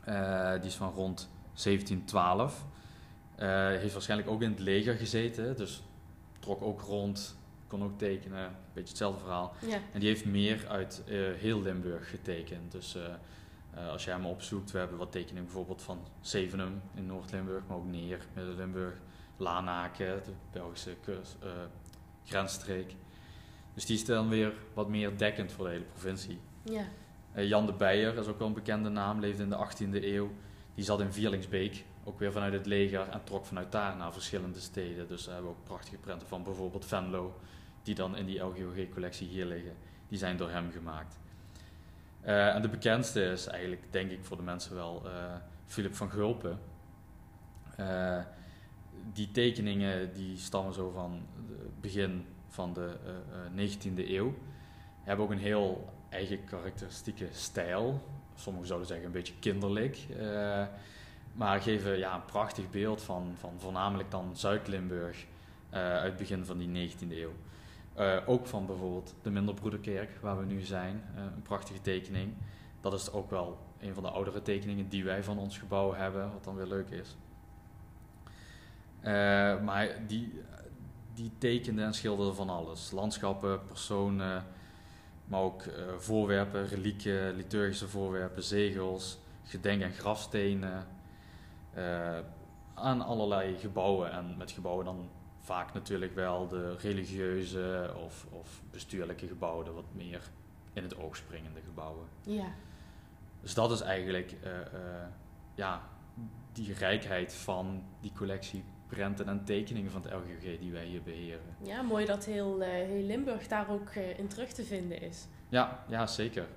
Uh, 0.09 0.51
die 0.51 0.69
is 0.69 0.75
van 0.75 0.93
rond 0.93 1.29
1712. 1.63 2.65
heeft 3.79 3.93
waarschijnlijk 3.93 4.29
ook 4.29 4.41
in 4.41 4.49
het 4.49 4.59
leger 4.59 4.95
gezeten, 4.95 5.57
dus 5.57 5.83
trok 6.39 6.61
ook 6.61 6.81
rond, 6.81 7.37
kon 7.67 7.83
ook 7.83 7.97
tekenen, 7.97 8.43
een 8.43 8.51
beetje 8.73 8.89
hetzelfde 8.89 9.19
verhaal. 9.19 9.53
Ja. 9.67 9.77
En 9.93 9.99
die 9.99 10.09
heeft 10.09 10.25
meer 10.25 10.67
uit 10.67 11.03
heel 11.37 11.61
Limburg 11.61 12.09
getekend. 12.09 12.71
Dus 12.71 12.97
als 13.91 14.03
je 14.03 14.11
hem 14.11 14.25
opzoekt, 14.25 14.71
we 14.71 14.77
hebben 14.77 14.97
wat 14.97 15.11
tekeningen 15.11 15.43
bijvoorbeeld 15.43 15.81
van 15.81 15.99
Zevenum 16.21 16.81
in 16.95 17.05
Noord-Limburg, 17.05 17.63
maar 17.67 17.77
ook 17.77 17.85
Neer, 17.85 18.19
Midden-Limburg, 18.33 18.93
Lanaken, 19.39 20.23
de 20.23 20.31
Belgische 20.51 20.95
grensstreek. 22.25 22.95
Dus 23.73 23.85
die 23.85 23.95
is 23.95 24.05
dan 24.05 24.29
weer 24.29 24.53
wat 24.73 24.89
meer 24.89 25.17
dekkend 25.17 25.51
voor 25.51 25.65
de 25.65 25.71
hele 25.71 25.83
provincie. 25.83 26.39
Ja. 26.63 26.83
Uh, 27.35 27.47
Jan 27.47 27.65
de 27.65 27.73
Beijer 27.73 28.17
is 28.17 28.27
ook 28.27 28.37
wel 28.37 28.47
een 28.47 28.53
bekende 28.53 28.89
naam, 28.89 29.19
leefde 29.19 29.43
in 29.43 29.49
de 29.49 29.67
18e 29.67 30.03
eeuw. 30.03 30.31
Die 30.75 30.83
zat 30.83 30.99
in 30.99 31.13
Vierlingsbeek, 31.13 31.83
ook 32.03 32.19
weer 32.19 32.31
vanuit 32.31 32.53
het 32.53 32.65
leger 32.65 33.09
en 33.09 33.23
trok 33.23 33.45
vanuit 33.45 33.71
daar 33.71 33.95
naar 33.95 34.13
verschillende 34.13 34.59
steden. 34.59 35.07
Dus 35.07 35.25
we 35.25 35.31
hebben 35.31 35.49
ook 35.49 35.63
prachtige 35.63 35.97
prenten 35.97 36.27
van 36.27 36.43
bijvoorbeeld 36.43 36.85
Venlo, 36.85 37.39
die 37.83 37.95
dan 37.95 38.15
in 38.17 38.25
die 38.25 38.39
LGOG-collectie 38.39 39.27
hier 39.27 39.45
liggen. 39.45 39.73
Die 40.07 40.17
zijn 40.17 40.37
door 40.37 40.49
hem 40.49 40.71
gemaakt. 40.71 41.19
Uh, 42.25 42.55
en 42.55 42.61
de 42.61 42.69
bekendste 42.69 43.23
is 43.23 43.47
eigenlijk, 43.47 43.81
denk 43.89 44.11
ik, 44.11 44.23
voor 44.23 44.37
de 44.37 44.43
mensen 44.43 44.75
wel 44.75 45.07
Philip 45.65 45.95
van 45.95 46.09
Gulpen. 46.09 46.59
Die 49.13 49.31
tekeningen 49.31 50.13
die 50.13 50.37
stammen 50.37 50.73
zo 50.73 50.89
van 50.89 51.11
het 51.47 51.81
begin 51.81 52.25
van 52.47 52.73
de 52.73 52.97
19e 53.55 54.09
eeuw. 54.09 54.33
Hebben 55.03 55.25
ook 55.25 55.31
een 55.31 55.37
heel 55.37 55.93
eigen 56.09 56.43
karakteristieke 56.43 57.27
stijl. 57.31 58.01
Sommigen 58.35 58.67
zouden 58.67 58.87
zeggen 58.87 59.05
een 59.05 59.11
beetje 59.11 59.33
kinderlijk. 59.39 59.97
Uh, 60.09 60.65
maar 61.33 61.61
geven 61.61 61.97
ja, 61.97 62.15
een 62.15 62.25
prachtig 62.25 62.69
beeld 62.69 63.01
van, 63.01 63.31
van 63.35 63.53
voornamelijk 63.57 64.11
dan 64.11 64.37
Zuid-Limburg 64.37 65.25
uit 65.69 66.03
het 66.03 66.17
begin 66.17 66.45
van 66.45 66.57
die 66.57 66.89
19e 66.89 67.11
eeuw. 67.11 67.33
Ook 68.25 68.47
van 68.47 68.65
bijvoorbeeld 68.65 69.15
de 69.21 69.29
Minderbroederkerk, 69.29 70.17
waar 70.21 70.39
we 70.39 70.45
nu 70.45 70.61
zijn. 70.61 71.03
een 71.15 71.41
prachtige 71.41 71.81
tekening. 71.81 72.33
Dat 72.81 72.93
is 72.93 73.11
ook 73.11 73.29
wel 73.29 73.57
een 73.79 73.93
van 73.93 74.03
de 74.03 74.09
oudere 74.09 74.41
tekeningen 74.41 74.89
die 74.89 75.03
wij 75.03 75.23
van 75.23 75.37
ons 75.37 75.57
gebouw 75.57 75.93
hebben, 75.93 76.31
wat 76.31 76.43
dan 76.43 76.55
weer 76.55 76.65
leuk 76.65 76.89
is. 76.89 77.15
Maar 79.63 80.07
die, 80.07 80.41
die 81.13 81.31
tekende 81.37 81.83
en 81.83 81.93
schilderde 81.93 82.33
van 82.33 82.49
alles. 82.49 82.91
Landschappen, 82.91 83.65
personen, 83.65 84.45
maar 85.25 85.41
ook 85.41 85.63
uh, 85.65 85.73
voorwerpen, 85.97 86.67
relieken, 86.67 87.35
liturgische 87.35 87.87
voorwerpen, 87.87 88.43
zegels, 88.43 89.19
gedenk- 89.43 89.81
en 89.81 89.91
grafstenen. 89.91 90.87
Uh, 91.77 92.19
aan 92.73 93.01
allerlei 93.01 93.57
gebouwen. 93.57 94.11
En 94.11 94.37
met 94.37 94.51
gebouwen 94.51 94.85
dan 94.85 95.09
vaak 95.37 95.73
natuurlijk 95.73 96.15
wel 96.15 96.47
de 96.47 96.75
religieuze 96.75 97.93
of, 98.05 98.25
of 98.29 98.61
bestuurlijke 98.71 99.27
gebouwen, 99.27 99.73
wat 99.73 99.93
meer 99.93 100.21
in 100.73 100.83
het 100.83 100.97
oog 100.97 101.15
springende 101.15 101.61
gebouwen. 101.61 102.05
Ja. 102.21 102.47
Dus 103.41 103.53
dat 103.53 103.71
is 103.71 103.81
eigenlijk 103.81 104.35
ja, 105.55 105.81
die 106.53 106.73
rijkheid 106.73 107.33
van 107.33 107.83
die 108.01 108.11
collectie 108.11 108.63
prenten 108.89 109.27
en 109.27 109.45
tekeningen 109.45 109.91
van 109.91 110.01
het 110.01 110.11
LGG 110.11 110.59
die 110.59 110.71
wij 110.71 110.85
hier 110.85 111.01
beheren. 111.01 111.55
Ja, 111.63 111.81
mooi 111.81 112.05
dat 112.05 112.25
heel, 112.25 112.61
uh, 112.61 112.67
heel 112.67 113.03
Limburg 113.03 113.47
daar 113.47 113.69
ook 113.69 113.95
uh, 113.95 114.19
in 114.19 114.27
terug 114.27 114.51
te 114.51 114.63
vinden 114.63 115.01
is. 115.01 115.27
Ja, 115.49 115.83
ja 115.87 116.07
zeker. 116.07 116.47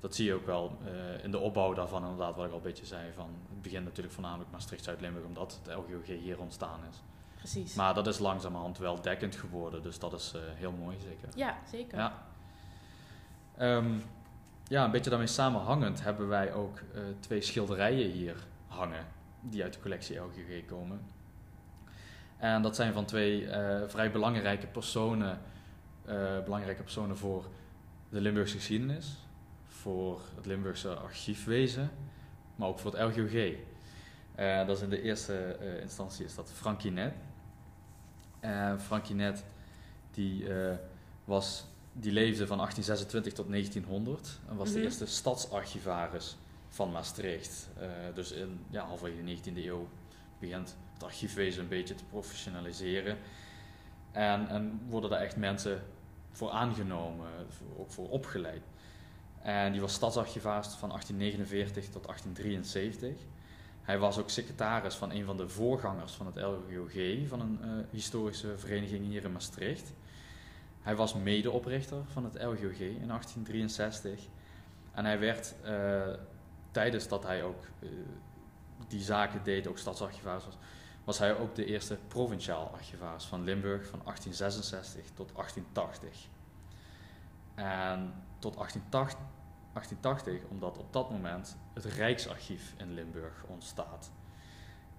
Dat 0.00 0.14
zie 0.14 0.26
je 0.26 0.34
ook 0.34 0.46
wel 0.46 0.78
uh, 0.84 1.24
in 1.24 1.30
de 1.30 1.38
opbouw 1.38 1.74
daarvan, 1.74 2.02
inderdaad, 2.02 2.36
wat 2.36 2.44
ik 2.44 2.50
al 2.50 2.56
een 2.56 2.62
beetje 2.62 2.86
zei. 2.86 3.12
Van, 3.14 3.28
het 3.48 3.62
begint 3.62 3.84
natuurlijk 3.84 4.14
voornamelijk 4.14 4.50
Maastricht-Zuid-Limburg, 4.50 5.24
omdat 5.24 5.60
het 5.62 5.74
LGG 5.74 6.06
hier 6.06 6.40
ontstaan 6.40 6.80
is. 6.90 7.02
Precies. 7.36 7.74
Maar 7.74 7.94
dat 7.94 8.06
is 8.06 8.18
langzamerhand 8.18 8.78
wel 8.78 9.00
dekkend 9.00 9.36
geworden, 9.36 9.82
dus 9.82 9.98
dat 9.98 10.12
is 10.12 10.34
heel 10.36 10.72
mooi, 10.72 10.96
zeker. 11.00 11.28
Ja, 11.34 11.58
zeker. 11.70 11.98
Ja. 11.98 12.26
Um, 13.60 14.02
ja, 14.68 14.84
een 14.84 14.90
beetje 14.90 15.10
daarmee 15.10 15.28
samenhangend 15.28 16.02
hebben 16.02 16.28
wij 16.28 16.52
ook 16.52 16.80
twee 17.20 17.40
schilderijen 17.40 18.10
hier 18.10 18.36
hangen, 18.66 19.06
die 19.40 19.62
uit 19.62 19.72
de 19.72 19.80
collectie 19.80 20.18
LGG 20.18 20.64
komen. 20.66 21.00
En 22.42 22.62
dat 22.62 22.76
zijn 22.76 22.92
van 22.92 23.04
twee 23.04 23.42
uh, 23.42 23.80
vrij 23.86 24.10
belangrijke 24.10 24.66
personen, 24.66 25.40
uh, 26.08 26.42
belangrijke 26.44 26.82
personen 26.82 27.16
voor 27.16 27.44
de 28.08 28.20
Limburgse 28.20 28.56
geschiedenis, 28.56 29.16
voor 29.66 30.20
het 30.36 30.46
Limburgse 30.46 30.94
archiefwezen, 30.94 31.90
maar 32.56 32.68
ook 32.68 32.78
voor 32.78 32.92
het 32.92 33.00
LGOG. 33.00 33.32
Uh, 33.32 34.66
dat 34.66 34.76
is 34.76 34.82
in 34.82 34.88
de 34.90 35.02
eerste 35.02 35.58
instantie 35.82 36.24
is 36.24 36.34
dat 36.34 36.52
Frankie 36.52 36.90
Net. 36.90 37.12
Frankie 38.78 39.14
Net 39.14 39.44
die, 40.10 40.46
was, 41.24 41.64
die 41.92 42.12
leefde 42.12 42.46
van 42.46 42.56
1826 42.56 43.32
tot 43.32 43.48
1900 43.48 44.40
en 44.48 44.56
was 44.56 44.68
mm 44.68 44.72
-hmm. 44.72 44.74
de 44.74 44.86
eerste 44.86 45.06
stadsarchivaris 45.06 46.36
van 46.68 46.92
Maastricht. 46.92 47.68
dus 48.14 48.32
in 48.32 48.64
ja, 48.70 48.84
halverwege 48.84 49.24
de 49.24 49.36
19e 49.36 49.56
eeuw 49.66 49.88
begint 50.38 50.76
het 51.02 51.10
archiefwezen 51.10 51.62
een 51.62 51.68
beetje 51.68 51.94
te 51.94 52.04
professionaliseren. 52.04 53.18
En, 54.12 54.48
en 54.48 54.80
worden 54.88 55.10
daar 55.10 55.20
echt 55.20 55.36
mensen 55.36 55.82
voor 56.30 56.50
aangenomen, 56.50 57.28
ook 57.76 57.90
voor 57.90 58.08
opgeleid. 58.08 58.62
En 59.42 59.72
die 59.72 59.80
was 59.80 59.92
stadsarchivaris 59.92 60.66
van 60.66 60.88
1849 60.88 61.84
tot 61.84 62.04
1873. 62.04 63.26
Hij 63.82 63.98
was 63.98 64.18
ook 64.18 64.30
secretaris 64.30 64.94
van 64.94 65.10
een 65.10 65.24
van 65.24 65.36
de 65.36 65.48
voorgangers 65.48 66.12
van 66.12 66.26
het 66.26 66.36
LGOG, 66.36 67.28
van 67.28 67.40
een 67.40 67.58
uh, 67.64 67.84
historische 67.90 68.58
vereniging 68.58 69.06
hier 69.06 69.24
in 69.24 69.32
Maastricht. 69.32 69.92
Hij 70.80 70.96
was 70.96 71.14
medeoprichter 71.14 72.02
van 72.12 72.24
het 72.24 72.34
LGOG 72.34 72.78
in 72.78 73.08
1863. 73.08 74.20
En 74.92 75.04
hij 75.04 75.18
werd 75.18 75.54
uh, 75.64 76.02
tijdens 76.70 77.08
dat 77.08 77.22
hij 77.22 77.42
ook 77.42 77.62
uh, 77.80 77.90
die 78.88 79.00
zaken 79.00 79.40
deed, 79.44 79.66
ook 79.66 79.78
stadsarchivaris 79.78 80.44
was, 80.44 80.56
was 81.04 81.18
hij 81.18 81.36
ook 81.36 81.54
de 81.54 81.64
eerste 81.64 81.98
provinciaal 82.08 82.70
archivaris 82.72 83.24
van 83.24 83.44
Limburg 83.44 83.86
van 83.86 84.00
1866 84.04 85.06
tot 85.14 85.34
1880. 85.34 86.28
En 87.54 88.14
tot 88.38 88.54
1880, 88.54 89.18
1880 89.72 90.50
omdat 90.50 90.78
op 90.78 90.92
dat 90.92 91.10
moment 91.10 91.56
het 91.74 91.84
Rijksarchief 91.84 92.74
in 92.76 92.94
Limburg 92.94 93.44
ontstaat. 93.46 94.10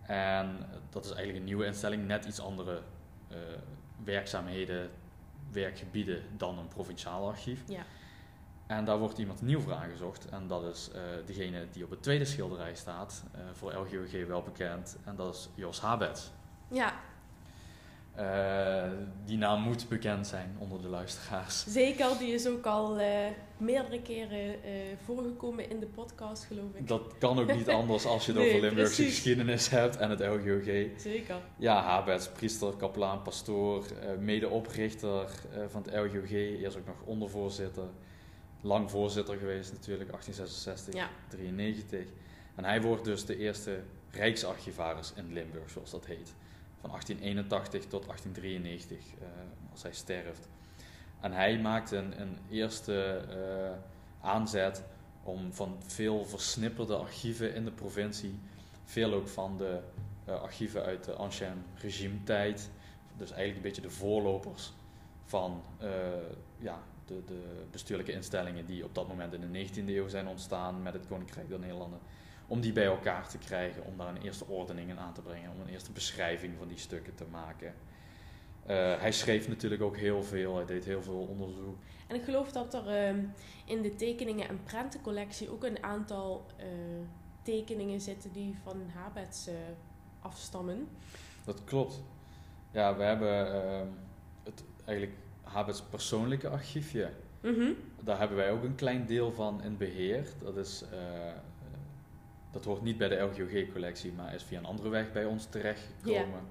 En 0.01 0.69
dat 0.89 1.03
is 1.05 1.11
eigenlijk 1.11 1.39
een 1.39 1.45
nieuwe 1.45 1.65
instelling, 1.65 2.05
net 2.05 2.25
iets 2.25 2.39
andere 2.39 2.81
uh, 3.31 3.37
werkzaamheden, 4.03 4.89
werkgebieden 5.51 6.23
dan 6.37 6.59
een 6.59 6.67
provinciaal 6.67 7.27
archief. 7.27 7.63
Ja. 7.67 7.83
En 8.67 8.85
daar 8.85 8.97
wordt 8.97 9.17
iemand 9.17 9.41
nieuw 9.41 9.59
voor 9.59 9.73
aangezocht. 9.73 10.29
En 10.29 10.47
dat 10.47 10.63
is 10.63 10.89
uh, 10.95 11.01
degene 11.25 11.67
die 11.71 11.83
op 11.83 11.89
het 11.89 12.03
tweede 12.03 12.25
schilderij 12.25 12.75
staat, 12.75 13.23
uh, 13.35 13.41
voor 13.53 13.73
LGOG 13.73 14.27
wel 14.27 14.41
bekend. 14.41 14.97
En 15.03 15.15
dat 15.15 15.35
is 15.35 15.49
Jos 15.55 15.79
Habets. 15.79 16.31
Ja. 16.67 16.93
Uh, 18.19 18.91
die 19.25 19.37
naam 19.37 19.61
moet 19.61 19.89
bekend 19.89 20.27
zijn 20.27 20.55
onder 20.59 20.81
de 20.81 20.87
luisteraars. 20.87 21.65
Zeker, 21.67 22.17
die 22.19 22.33
is 22.33 22.47
ook 22.47 22.65
al 22.65 22.97
meerdere 23.57 24.01
keren 24.01 24.55
voorgekomen 25.05 25.69
in 25.69 25.79
de 25.79 25.85
podcast, 25.85 26.43
geloof 26.43 26.73
ik. 26.73 26.87
Dat 26.87 27.17
kan 27.17 27.39
ook 27.39 27.53
niet 27.53 27.69
anders 27.79 28.05
als 28.05 28.25
je 28.25 28.31
het 28.31 28.41
nee, 28.41 28.49
over 28.49 28.61
Limburgse 28.61 28.95
precies. 28.95 29.15
geschiedenis 29.15 29.69
hebt 29.69 29.97
en 29.97 30.09
het 30.09 30.19
LGOG. 30.19 31.01
Zeker. 31.01 31.35
Ja, 31.57 31.81
Habets, 31.81 32.29
priester, 32.29 32.73
kapelaan, 32.75 33.21
pastoor, 33.21 33.85
medeoprichter 34.19 35.29
van 35.67 35.83
het 35.83 35.95
LGOG, 35.95 36.31
eerst 36.31 36.77
ook 36.77 36.85
nog 36.85 37.01
ondervoorzitter 37.05 37.87
lang 38.63 38.89
voorzitter 38.91 39.37
geweest 39.37 39.71
natuurlijk, 39.71 40.09
1866, 40.09 40.93
ja. 40.93 41.09
93. 41.27 42.07
En 42.55 42.63
hij 42.63 42.81
wordt 42.81 43.03
dus 43.03 43.25
de 43.25 43.37
eerste 43.37 43.79
Rijksarchivaris 44.11 45.13
in 45.15 45.33
Limburg, 45.33 45.69
zoals 45.69 45.91
dat 45.91 46.05
heet. 46.05 46.33
Van 46.79 46.89
1881 46.89 47.81
tot 47.81 48.05
1893, 48.05 48.97
uh, 48.97 49.27
als 49.71 49.83
hij 49.83 49.93
sterft. 49.93 50.47
En 51.19 51.31
hij 51.31 51.59
maakt 51.59 51.91
een, 51.91 52.21
een 52.21 52.37
eerste 52.49 53.25
uh, 53.29 54.27
aanzet 54.27 54.83
om 55.23 55.53
van 55.53 55.75
veel 55.85 56.25
versnipperde 56.25 56.95
archieven 56.95 57.55
in 57.55 57.65
de 57.65 57.71
provincie, 57.71 58.39
veel 58.83 59.13
ook 59.13 59.27
van 59.27 59.57
de 59.57 59.79
uh, 60.27 60.41
archieven 60.41 60.83
uit 60.83 61.03
de 61.03 61.13
ancien 61.13 61.63
regime 61.75 62.23
tijd, 62.23 62.69
dus 63.17 63.31
eigenlijk 63.31 63.55
een 63.55 63.71
beetje 63.71 63.89
de 63.89 63.95
voorlopers 63.95 64.73
van 65.25 65.63
ja, 66.57 66.83
de, 67.05 67.23
de, 67.25 67.65
bestuurlijke 67.71 68.11
instellingen 68.11 68.65
die 68.65 68.83
op 68.83 68.95
dat 68.95 69.07
moment 69.07 69.33
in 69.33 69.51
de 69.51 69.67
19e 69.67 69.87
eeuw 69.87 70.07
zijn 70.07 70.27
ontstaan 70.27 70.81
met 70.81 70.93
het 70.93 71.07
Koninkrijk 71.07 71.49
der 71.49 71.59
Nederlanden, 71.59 71.99
om 72.47 72.61
die 72.61 72.71
bij 72.71 72.85
elkaar 72.85 73.27
te 73.29 73.37
krijgen, 73.37 73.85
om 73.85 73.97
daar 73.97 74.07
een 74.07 74.21
eerste 74.21 74.47
ordening 74.47 74.89
in 74.89 74.99
aan 74.99 75.13
te 75.13 75.21
brengen, 75.21 75.51
om 75.51 75.61
een 75.61 75.67
eerste 75.67 75.91
beschrijving 75.91 76.53
van 76.57 76.67
die 76.67 76.77
stukken 76.77 77.15
te 77.15 77.25
maken. 77.31 77.73
Uh, 78.63 78.99
hij 78.99 79.11
schreef 79.11 79.47
natuurlijk 79.47 79.81
ook 79.81 79.97
heel 79.97 80.23
veel, 80.23 80.55
hij 80.55 80.65
deed 80.65 80.85
heel 80.85 81.01
veel 81.01 81.27
onderzoek. 81.29 81.77
En 82.07 82.15
ik 82.15 82.23
geloof 82.23 82.51
dat 82.51 82.73
er 82.73 83.15
uh, 83.15 83.23
in 83.65 83.81
de 83.81 83.95
tekeningen- 83.95 84.47
en 84.47 84.63
prentencollectie 84.63 85.51
ook 85.51 85.63
een 85.63 85.83
aantal 85.83 86.45
uh, 86.59 86.65
tekeningen 87.41 88.01
zitten 88.01 88.31
die 88.31 88.55
van 88.63 88.81
Habets 88.93 89.49
afstammen. 90.19 90.87
Dat 91.45 91.63
klopt. 91.63 92.01
Ja, 92.71 92.95
we 92.95 93.03
hebben 93.03 93.63
ehm, 93.63 93.87
het 94.43 94.63
eigenlijk 94.85 95.17
Habits 95.43 95.81
persoonlijke 95.81 96.49
archiefje. 96.49 97.09
Mhm. 97.43 97.71
Daar 98.01 98.19
hebben 98.19 98.37
wij 98.37 98.51
ook 98.51 98.63
een 98.63 98.75
klein 98.75 99.05
deel 99.05 99.31
van 99.31 99.63
in 99.63 99.77
beheer. 99.77 100.27
Dat, 100.43 100.57
is, 100.57 100.83
eh, 100.91 101.33
dat 102.51 102.65
hoort 102.65 102.81
niet 102.81 102.97
bij 102.97 103.07
de 103.07 103.15
LGOG-collectie, 103.15 104.11
maar 104.11 104.33
is 104.33 104.43
via 104.43 104.59
een 104.59 104.65
andere 104.65 104.89
weg 104.89 105.11
bij 105.11 105.25
ons 105.25 105.45
terechtgekomen. 105.45 106.41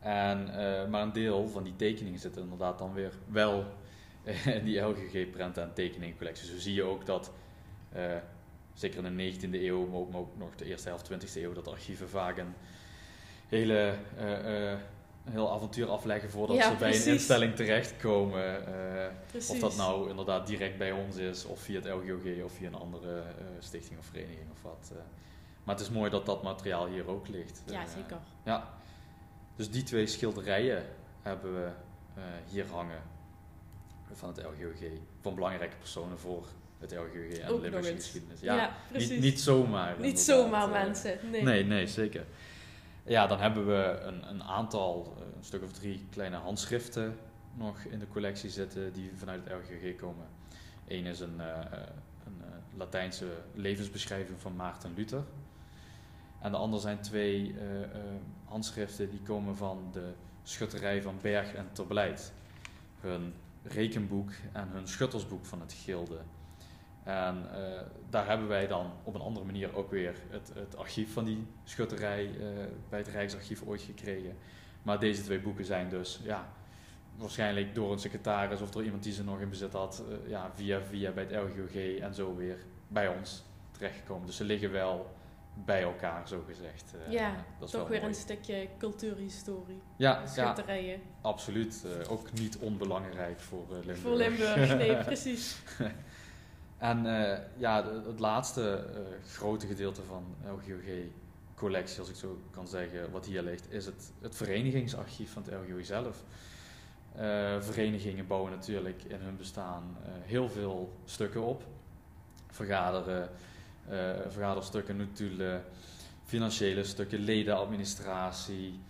En, 0.00 0.48
eh, 0.48 0.88
maar 0.88 1.02
een 1.02 1.12
deel 1.12 1.48
van 1.48 1.62
die 1.62 1.76
tekeningen 1.76 2.18
zit 2.18 2.36
inderdaad 2.36 2.78
dan 2.78 2.92
weer 2.92 3.12
wel 3.28 3.64
in 4.58 4.64
die 4.64 4.80
LGG-prenten 4.80 5.62
en 5.62 5.72
tekeningcollectie. 5.74 6.48
Zo 6.48 6.58
zie 6.58 6.74
je 6.74 6.82
ook 6.82 7.06
dat, 7.06 7.32
eh, 7.92 8.16
zeker 8.74 9.04
in 9.04 9.16
de 9.16 9.22
19e 9.22 9.66
eeuw, 9.66 9.86
maar 9.86 9.98
ook, 9.98 10.10
maar 10.10 10.20
ook 10.20 10.36
nog 10.36 10.54
de 10.54 10.64
eerste 10.64 10.88
helft 10.88 11.04
20e 11.04 11.42
eeuw, 11.42 11.52
dat 11.52 11.68
archieven 11.68 12.08
vaak 12.08 12.38
een 12.38 12.54
hele 13.48 13.94
een 15.26 15.32
heel 15.32 15.52
avontuur 15.52 15.88
afleggen 15.88 16.30
voordat 16.30 16.56
Ja, 16.56 16.62
ze 16.62 16.68
bij 16.76 16.88
precies. 16.88 17.06
een 17.06 17.12
instelling 17.12 17.54
terechtkomen. 17.54 18.64
Precies. 19.26 19.50
of 19.50 19.58
dat 19.58 19.76
nou 19.76 20.10
inderdaad 20.10 20.46
direct 20.46 20.78
bij 20.78 20.92
ons 20.92 21.16
is, 21.16 21.44
of 21.44 21.60
via 21.60 21.80
het 21.80 21.84
LGOG, 21.88 22.44
of 22.44 22.52
via 22.52 22.66
een 22.66 22.74
andere 22.74 23.18
eh, 23.18 23.44
stichting 23.58 23.98
of 23.98 24.04
vereniging 24.06 24.50
of 24.52 24.62
wat. 24.62 24.90
eh. 24.92 24.98
Maar 25.64 25.74
het 25.74 25.84
is 25.84 25.90
mooi 25.90 26.10
dat 26.10 26.26
dat 26.26 26.42
materiaal 26.42 26.86
hier 26.86 27.08
ook 27.08 27.28
ligt. 27.28 27.62
Ja, 27.66 27.86
zeker. 27.86 28.16
ja. 28.44 28.74
Dus 29.56 29.70
die 29.70 29.82
twee 29.82 30.06
schilderijen 30.06 30.84
hebben 31.22 31.54
we 31.54 31.68
hier 32.50 32.64
hangen 32.70 33.02
van 34.12 34.28
het 34.28 34.38
LGOG. 34.42 34.88
Van 35.20 35.34
belangrijke 35.34 35.76
personen 35.76 36.18
voor 36.18 36.46
het 36.78 36.92
LGOG 36.92 37.38
en 37.38 37.48
Ook 37.48 37.56
de 37.56 37.62
Limburgse 37.62 37.94
geschiedenis. 37.94 38.40
Ja, 38.40 38.54
Ja, 38.56 38.76
precies. 38.90 39.08
niet, 39.10 39.20
niet 39.20 39.40
zomaar. 39.40 39.94
Niet 40.00 40.20
zomaar 40.20 40.68
mensen. 40.68 41.18
Nee. 41.30 41.42
Nee, 41.42 41.64
nee, 41.64 41.86
zeker. 41.86 42.24
Ja, 43.06 43.26
dan 43.26 43.40
hebben 43.40 43.66
we 43.66 44.00
een, 44.02 44.28
een 44.28 44.42
aantal, 44.42 45.16
een 45.36 45.44
stuk 45.44 45.62
of 45.62 45.72
drie 45.72 46.06
kleine 46.10 46.36
handschriften 46.36 47.18
nog 47.54 47.78
in 47.78 47.98
de 47.98 48.08
collectie 48.08 48.50
zitten 48.50 48.92
die 48.92 49.10
vanuit 49.14 49.44
het 49.44 49.52
LGG 49.52 49.96
komen. 49.96 50.26
Eén 50.86 51.04
is 51.04 51.20
een, 51.20 51.40
eh, 51.40 51.60
eh, 51.60 51.66
een 52.26 52.40
eh, 52.40 52.78
Latijnse 52.78 53.26
levensbeschrijving 53.54 54.40
van 54.40 54.56
Maarten 54.56 54.94
Luther. 54.94 55.24
En 56.40 56.50
de 56.50 56.56
andere 56.56 56.82
zijn 56.82 57.00
twee 57.00 57.54
handschriften 58.44 59.10
die 59.10 59.22
komen 59.22 59.56
van 59.56 59.88
de 59.92 60.12
schutterij 60.42 61.02
van 61.02 61.18
Berg 61.22 61.54
en 61.54 61.68
Terblijt. 61.72 62.32
Hun 63.00 63.34
rekenboek 63.62 64.30
en 64.52 64.68
hun 64.68 64.88
schuttersboek 64.88 65.44
van 65.44 65.60
het 65.60 65.72
gilde. 65.72 66.18
En 67.06 67.48
eh, 67.52 67.80
daar 68.10 68.26
hebben 68.26 68.48
wij 68.48 68.66
dan 68.66 68.92
op 69.02 69.14
een 69.14 69.20
andere 69.20 69.46
manier 69.46 69.76
ook 69.76 69.90
weer 69.90 70.14
het, 70.28 70.50
het 70.54 70.76
archief 70.76 71.12
van 71.12 71.24
die 71.24 71.46
schutterij 71.64 72.24
eh, 72.24 72.46
bij 72.88 72.98
het 72.98 73.08
Rijksarchief 73.08 73.62
ooit 73.62 73.82
gekregen. 73.82 74.36
Maar 74.82 74.98
deze 74.98 75.22
twee 75.22 75.40
boeken 75.40 75.64
zijn 75.64 75.88
dus 75.88 76.20
ja, 76.22 76.48
waarschijnlijk 77.16 77.74
door 77.74 77.92
een 77.92 77.98
secretaris 77.98 78.60
of 78.60 78.70
door 78.70 78.84
iemand 78.84 79.02
die 79.02 79.12
ze 79.12 79.24
nog 79.24 79.40
in 79.40 79.48
bezit 79.48 79.72
had, 79.72 80.04
eh, 80.10 80.30
ja, 80.30 80.50
via 80.54 80.80
via 80.80 81.10
bij 81.10 81.26
het 81.30 81.32
LGOG 81.32 81.74
en 82.00 82.14
zo 82.14 82.36
weer 82.36 82.58
bij 82.88 83.08
ons 83.08 83.44
terechtgekomen. 83.70 84.26
Dus 84.26 84.36
ze 84.36 84.44
liggen 84.44 84.72
wel 84.72 85.14
bij 85.64 85.82
elkaar, 85.82 86.28
zo 86.28 86.44
gezegd. 86.46 86.94
Ja, 87.08 87.34
dat 87.58 87.68
is 87.68 87.70
Toch 87.70 87.80
wel 87.80 87.90
weer 87.90 88.00
mooi. 88.00 88.12
een 88.12 88.18
stukje 88.18 88.68
cultuurhistorie. 88.78 89.82
Ja, 89.96 90.20
ja, 90.20 90.26
Schutterijen. 90.26 91.00
absoluut. 91.20 91.84
Eh, 92.00 92.12
ook 92.12 92.32
niet 92.32 92.58
onbelangrijk 92.58 93.40
voor 93.40 93.64
Limburg. 93.70 93.98
Voor 93.98 94.16
Limburg, 94.16 94.76
nee, 94.76 94.96
precies. 95.04 95.56
En 96.78 97.06
eh, 97.06 97.38
ja, 97.56 97.84
het 98.06 98.18
laatste 98.18 98.76
eh, 98.76 99.00
grote 99.32 99.66
gedeelte 99.66 100.02
van 100.02 100.24
LGOG-collectie, 100.44 102.00
als 102.00 102.08
ik 102.08 102.14
zo 102.14 102.38
kan 102.50 102.68
zeggen, 102.68 103.10
wat 103.10 103.26
hier 103.26 103.42
ligt, 103.42 103.72
is 103.72 103.86
het, 103.86 104.12
het 104.20 104.36
verenigingsarchief 104.36 105.32
van 105.32 105.42
het 105.42 105.52
LGOG 105.52 105.84
zelf. 105.84 106.24
Eh, 107.14 107.60
verenigingen 107.60 108.26
bouwen 108.26 108.50
natuurlijk 108.50 109.02
in 109.04 109.20
hun 109.20 109.36
bestaan 109.36 109.96
heel 110.22 110.48
veel 110.48 110.92
stukken 111.04 111.42
op. 111.42 111.62
Vergaderen, 112.50 113.30
eh, 113.88 114.10
vergaderstukken, 114.28 114.96
notulen, 114.96 115.64
financiële 116.24 116.84
stukken, 116.84 117.18
ledenadministratie. 117.18 118.80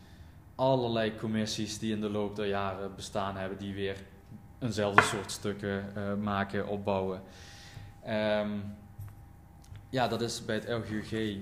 Allerlei 0.55 1.17
commissies 1.17 1.79
die 1.79 1.93
in 1.93 2.01
de 2.01 2.11
loop 2.11 2.37
der 2.37 2.47
jaren 2.47 2.95
bestaan 2.95 3.37
hebben, 3.37 3.59
die 3.59 3.75
weer 3.75 3.97
eenzelfde 4.59 5.03
soort 5.03 5.31
stukken 5.31 5.93
maken, 6.23 6.67
opbouwen. 6.67 7.23
Ehm, 8.07 8.51
ja, 9.91 10.09
dat 10.09 10.21
is 10.21 10.45
bij 10.45 10.55
het 10.55 10.69
LGUG 10.69 11.39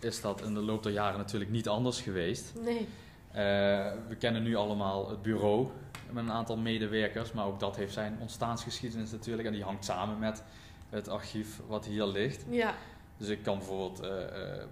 is 0.00 0.20
dat 0.20 0.42
in 0.42 0.54
de 0.54 0.60
loop 0.60 0.82
der 0.82 0.92
jaren 0.92 1.18
natuurlijk 1.18 1.50
niet 1.50 1.68
anders 1.68 2.00
geweest. 2.00 2.52
Nee. 2.62 2.88
Eh, 3.30 3.92
we 4.08 4.16
kennen 4.18 4.42
nu 4.42 4.54
allemaal 4.54 5.08
het 5.08 5.22
bureau 5.22 5.68
met 6.10 6.24
een 6.24 6.32
aantal 6.32 6.56
medewerkers, 6.56 7.32
maar 7.32 7.46
ook 7.46 7.60
dat 7.60 7.76
heeft 7.76 7.92
zijn 7.92 8.16
ontstaansgeschiedenis 8.20 9.10
natuurlijk 9.10 9.46
en 9.46 9.52
die 9.52 9.62
hangt 9.62 9.84
samen 9.84 10.18
met 10.18 10.42
het 10.90 11.08
archief 11.08 11.60
wat 11.66 11.86
hier 11.86 12.06
ligt. 12.06 12.44
Ja, 12.50 12.74
Dus 13.16 13.28
ik 13.28 13.42
kan 13.42 13.58
bijvoorbeeld, 13.58 14.00
eh, 14.00 14.52
eh, 14.52 14.62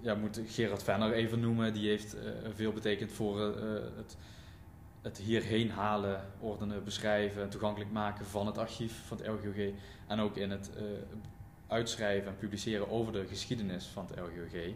ja, 0.00 0.14
moet 0.14 0.40
Gerard 0.46 0.82
Venner 0.82 1.12
even 1.12 1.40
noemen, 1.40 1.72
die 1.72 1.88
heeft 1.88 2.16
veel 2.54 2.72
betekend 2.72 3.12
voor 3.12 3.40
het, 3.96 4.16
het 5.04 5.18
hierheen 5.18 5.70
halen, 5.70 6.24
ordenen, 6.40 6.84
beschrijven 6.84 7.42
en 7.42 7.48
toegankelijk 7.48 7.90
maken 7.90 8.26
van 8.26 8.46
het 8.46 8.58
archief 8.58 9.06
van 9.06 9.16
het 9.16 9.26
LGOG. 9.26 9.72
En 10.06 10.20
ook 10.20 10.36
in 10.36 10.50
het 10.50 10.70
eh, 10.76 10.82
uitschrijven 11.66 12.28
en 12.28 12.36
publiceren 12.36 12.90
over 12.90 13.12
de 13.12 13.26
geschiedenis 13.26 13.84
van 13.84 14.06
het 14.06 14.18
LGOG. 14.18 14.74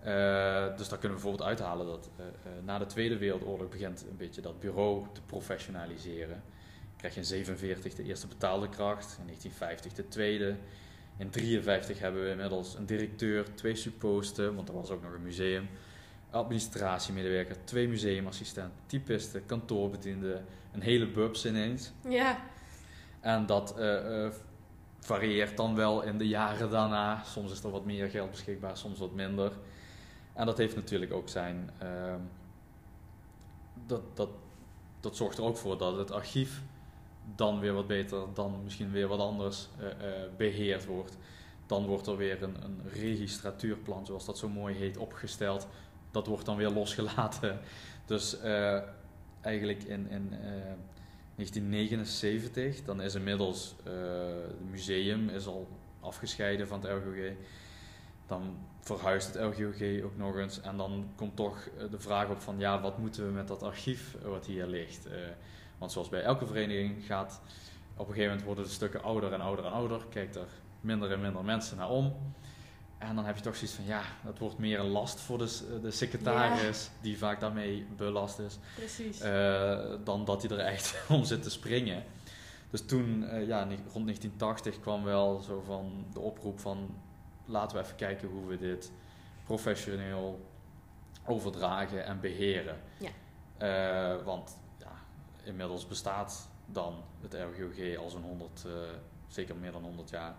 Eh, 0.00 0.76
dus 0.76 0.88
daar 0.88 0.98
kunnen 0.98 1.18
we 1.18 1.22
bijvoorbeeld 1.22 1.48
uithalen 1.48 1.86
dat 1.86 2.10
eh, 2.16 2.24
na 2.64 2.78
de 2.78 2.86
Tweede 2.86 3.16
Wereldoorlog 3.18 3.68
begint 3.68 4.04
een 4.10 4.16
beetje 4.16 4.40
dat 4.40 4.60
bureau 4.60 5.06
te 5.12 5.20
professionaliseren. 5.22 6.42
Krijg 6.96 7.14
je 7.14 7.20
in 7.20 7.26
47 7.26 7.94
de 7.94 8.02
eerste 8.02 8.26
betaalde 8.26 8.68
kracht, 8.68 9.16
in 9.18 9.24
1950 9.24 9.92
de 9.92 10.08
tweede. 10.08 10.48
In 11.18 11.30
1953 11.30 11.98
hebben 11.98 12.22
we 12.22 12.30
inmiddels 12.30 12.74
een 12.74 12.86
directeur, 12.86 13.54
twee 13.54 13.74
supposten, 13.74 14.54
want 14.54 14.68
er 14.68 14.74
was 14.74 14.90
ook 14.90 15.02
nog 15.02 15.12
een 15.12 15.22
museum, 15.22 15.68
administratiemedewerker, 16.30 17.56
twee 17.64 17.88
museumassistenten, 17.88 18.78
typisten, 18.86 19.46
kantoorbedienden, 19.46 20.44
een 20.72 20.80
hele 20.80 21.06
bubs 21.06 21.46
ineens. 21.46 21.92
ja, 22.08 22.38
En 23.20 23.46
dat 23.46 23.78
eh, 23.78 24.24
eh, 24.24 24.32
varieert 25.00 25.56
dan 25.56 25.74
wel 25.74 26.02
in 26.02 26.18
de 26.18 26.28
jaren 26.28 26.70
daarna. 26.70 27.22
Soms 27.24 27.52
is 27.52 27.62
er 27.62 27.70
wat 27.70 27.84
meer 27.84 28.08
geld 28.10 28.30
beschikbaar, 28.30 28.76
soms 28.76 28.98
wat 28.98 29.12
minder. 29.12 29.52
En 30.32 30.46
dat 30.46 30.58
heeft 30.58 30.74
natuurlijk 30.76 31.12
ook 31.12 31.28
zijn. 31.28 31.70
ehm, 31.78 32.20
dat, 33.86 34.02
dat, 34.16 34.28
dat 35.00 35.16
zorgt 35.16 35.38
er 35.38 35.44
ook 35.44 35.56
voor 35.56 35.78
dat 35.78 35.96
het 35.96 36.10
archief 36.12 36.62
dan 37.34 37.60
weer 37.60 37.72
wat 37.72 37.86
beter, 37.86 38.22
dan 38.34 38.60
misschien 38.64 38.90
weer 38.90 39.06
wat 39.08 39.18
anders 39.18 39.68
eh, 39.78 39.86
beheerd 40.36 40.86
wordt. 40.86 41.16
Dan 41.66 41.86
wordt 41.86 42.06
er 42.06 42.16
weer 42.16 42.42
een, 42.42 42.56
een 42.64 42.80
registratuurplan, 42.92 44.06
zoals 44.06 44.24
dat 44.24 44.38
zo 44.38 44.48
mooi 44.48 44.74
heet, 44.74 44.96
opgesteld. 44.96 45.66
Dat 46.16 46.26
wordt 46.26 46.46
dan 46.46 46.56
weer 46.56 46.70
losgelaten. 46.70 47.58
Dus 48.06 48.40
eh, 48.40 48.78
eigenlijk 49.40 49.82
in, 49.82 50.10
in 50.10 50.28
eh, 50.32 50.38
1979, 51.34 52.84
dan 52.84 53.02
is 53.02 53.14
inmiddels 53.14 53.74
eh, 53.84 53.92
het 54.46 54.70
museum 54.70 55.28
is 55.28 55.46
al 55.46 55.68
afgescheiden 56.00 56.68
van 56.68 56.80
het 56.80 56.90
LGOG. 56.90 57.34
Dan 58.26 58.56
verhuist 58.80 59.34
het 59.34 59.42
LGOG 59.42 60.04
ook 60.04 60.16
nog 60.16 60.36
eens. 60.36 60.60
En 60.60 60.76
dan 60.76 61.08
komt 61.16 61.36
toch 61.36 61.68
eh, 61.78 61.90
de 61.90 61.98
vraag 61.98 62.28
op 62.28 62.40
van 62.40 62.58
ja, 62.58 62.80
wat 62.80 62.98
moeten 62.98 63.26
we 63.26 63.32
met 63.32 63.48
dat 63.48 63.62
archief 63.62 64.16
eh, 64.22 64.28
wat 64.28 64.46
hier 64.46 64.66
ligt? 64.66 65.06
Eh, 65.06 65.18
want 65.78 65.92
zoals 65.92 66.08
bij 66.08 66.22
elke 66.22 66.46
vereniging 66.46 67.04
gaat, 67.04 67.40
op 67.92 67.98
een 68.08 68.14
gegeven 68.14 68.28
moment 68.28 68.44
worden 68.44 68.64
de 68.64 68.70
stukken 68.70 69.02
ouder 69.02 69.32
en 69.32 69.40
ouder 69.40 69.64
en 69.64 69.72
ouder. 69.72 70.06
Kijkt 70.10 70.36
er 70.36 70.48
minder 70.80 71.12
en 71.12 71.20
minder 71.20 71.44
mensen 71.44 71.76
naar 71.76 71.90
om. 71.90 72.14
En 72.98 73.14
dan 73.14 73.24
heb 73.24 73.36
je 73.36 73.42
toch 73.42 73.54
zoiets 73.56 73.74
van 73.76 73.84
ja, 73.84 74.02
dat 74.24 74.38
wordt 74.38 74.58
meer 74.58 74.78
een 74.78 74.86
last 74.88 75.20
voor 75.20 75.38
de, 75.38 75.46
s- 75.46 75.62
de 75.82 75.90
secretaris, 75.90 76.90
die 77.00 77.18
vaak 77.18 77.40
daarmee 77.40 77.86
belast 77.96 78.38
is. 78.38 78.58
precies. 78.74 79.20
Eh, 79.20 79.78
dan 80.04 80.24
dat 80.24 80.42
hij 80.42 80.50
er 80.58 80.64
echt 80.64 80.94
om 81.08 81.24
zit 81.24 81.42
te 81.42 81.50
springen. 81.50 82.04
Dus 82.70 82.86
toen, 82.86 83.24
eh, 83.28 83.46
ja, 83.46 83.58
rond 83.62 84.04
1980 84.04 84.80
kwam 84.80 85.04
wel 85.04 85.40
zo 85.40 85.60
van 85.66 86.06
de 86.12 86.20
oproep 86.20 86.60
van 86.60 86.94
laten 87.44 87.76
we 87.76 87.82
even 87.84 87.96
kijken 87.96 88.28
hoe 88.28 88.46
we 88.46 88.56
dit 88.56 88.92
professioneel 89.44 90.50
overdragen 91.24 92.04
en 92.04 92.20
beheren. 92.20 92.80
Ja. 92.98 93.10
Eh, 93.58 94.24
want 94.24 94.56
ja, 94.78 94.92
inmiddels 95.42 95.86
bestaat 95.86 96.48
dan 96.66 96.94
het 97.20 97.32
LGOG 97.32 97.96
al 97.96 98.10
zo'n 98.10 98.22
100, 98.22 98.64
eh, 98.66 98.72
zeker 99.28 99.56
meer 99.56 99.72
dan 99.72 99.82
100 99.82 100.10
jaar. 100.10 100.34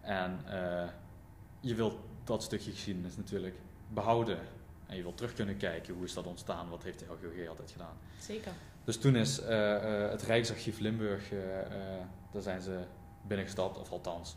En 0.00 0.40
eh, 0.46 0.88
je 1.62 1.74
wilt 1.74 1.94
dat 2.24 2.42
stukje 2.42 2.70
geschiedenis 2.70 3.16
natuurlijk 3.16 3.54
behouden. 3.88 4.38
En 4.86 4.96
je 4.96 5.02
wilt 5.02 5.16
terug 5.16 5.32
kunnen 5.32 5.56
kijken 5.56 5.94
hoe 5.94 6.04
is 6.04 6.14
dat 6.14 6.26
ontstaan, 6.26 6.68
wat 6.68 6.82
heeft 6.82 6.98
de 6.98 7.04
LGOG 7.04 7.48
altijd 7.48 7.70
gedaan. 7.70 7.96
Zeker. 8.20 8.52
Dus 8.84 8.96
toen 8.96 9.16
is 9.16 9.40
eh, 9.40 9.76
eh, 9.76 10.10
het 10.10 10.22
Rijksarchief 10.22 10.78
Limburg, 10.78 11.32
eh, 11.32 11.38
daar 12.32 12.42
zijn 12.42 12.60
ze 12.60 12.78
binnengestapt, 13.26 13.78
of 13.78 13.90
althans, 13.90 14.36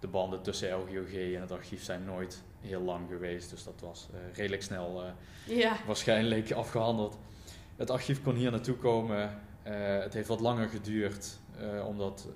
de 0.00 0.06
banden 0.06 0.42
tussen 0.42 0.72
LGOG 0.72 1.12
en 1.12 1.40
het 1.40 1.52
archief 1.52 1.84
zijn 1.84 2.04
nooit 2.04 2.42
heel 2.60 2.80
lang 2.80 3.08
geweest. 3.08 3.50
Dus 3.50 3.64
dat 3.64 3.80
was 3.80 4.08
redelijk 4.32 4.62
snel 4.62 5.02
ja. 5.46 5.76
waarschijnlijk 5.86 6.52
afgehandeld. 6.52 7.18
Het 7.76 7.90
archief 7.90 8.22
kon 8.22 8.34
hier 8.34 8.50
naartoe 8.50 8.76
komen. 8.76 9.38
het 9.62 10.14
heeft 10.14 10.28
wat 10.28 10.40
langer 10.40 10.68
geduurd 10.68 11.38
om 11.86 11.98
dat 11.98 12.28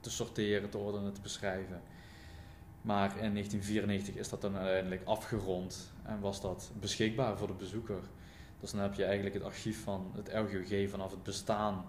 te 0.00 0.10
sorteren, 0.10 0.70
te 0.70 0.78
ordenen, 0.78 1.12
te 1.12 1.20
beschrijven. 1.20 1.82
Maar 2.82 3.08
in 3.08 3.32
1994 3.32 4.14
is 4.14 4.28
dat 4.28 4.40
dan 4.40 4.56
uiteindelijk 4.56 5.04
afgerond 5.04 5.92
en 6.02 6.20
was 6.20 6.40
dat 6.40 6.70
beschikbaar 6.80 7.38
voor 7.38 7.46
de 7.46 7.52
bezoeker. 7.52 8.00
Dus 8.60 8.70
dan 8.70 8.80
heb 8.80 8.94
je 8.94 9.04
eigenlijk 9.04 9.34
het 9.34 9.44
archief 9.44 9.82
van 9.82 10.12
het 10.14 10.32
LGOG 10.32 10.90
vanaf 10.90 11.10
het 11.10 11.22
bestaan 11.22 11.84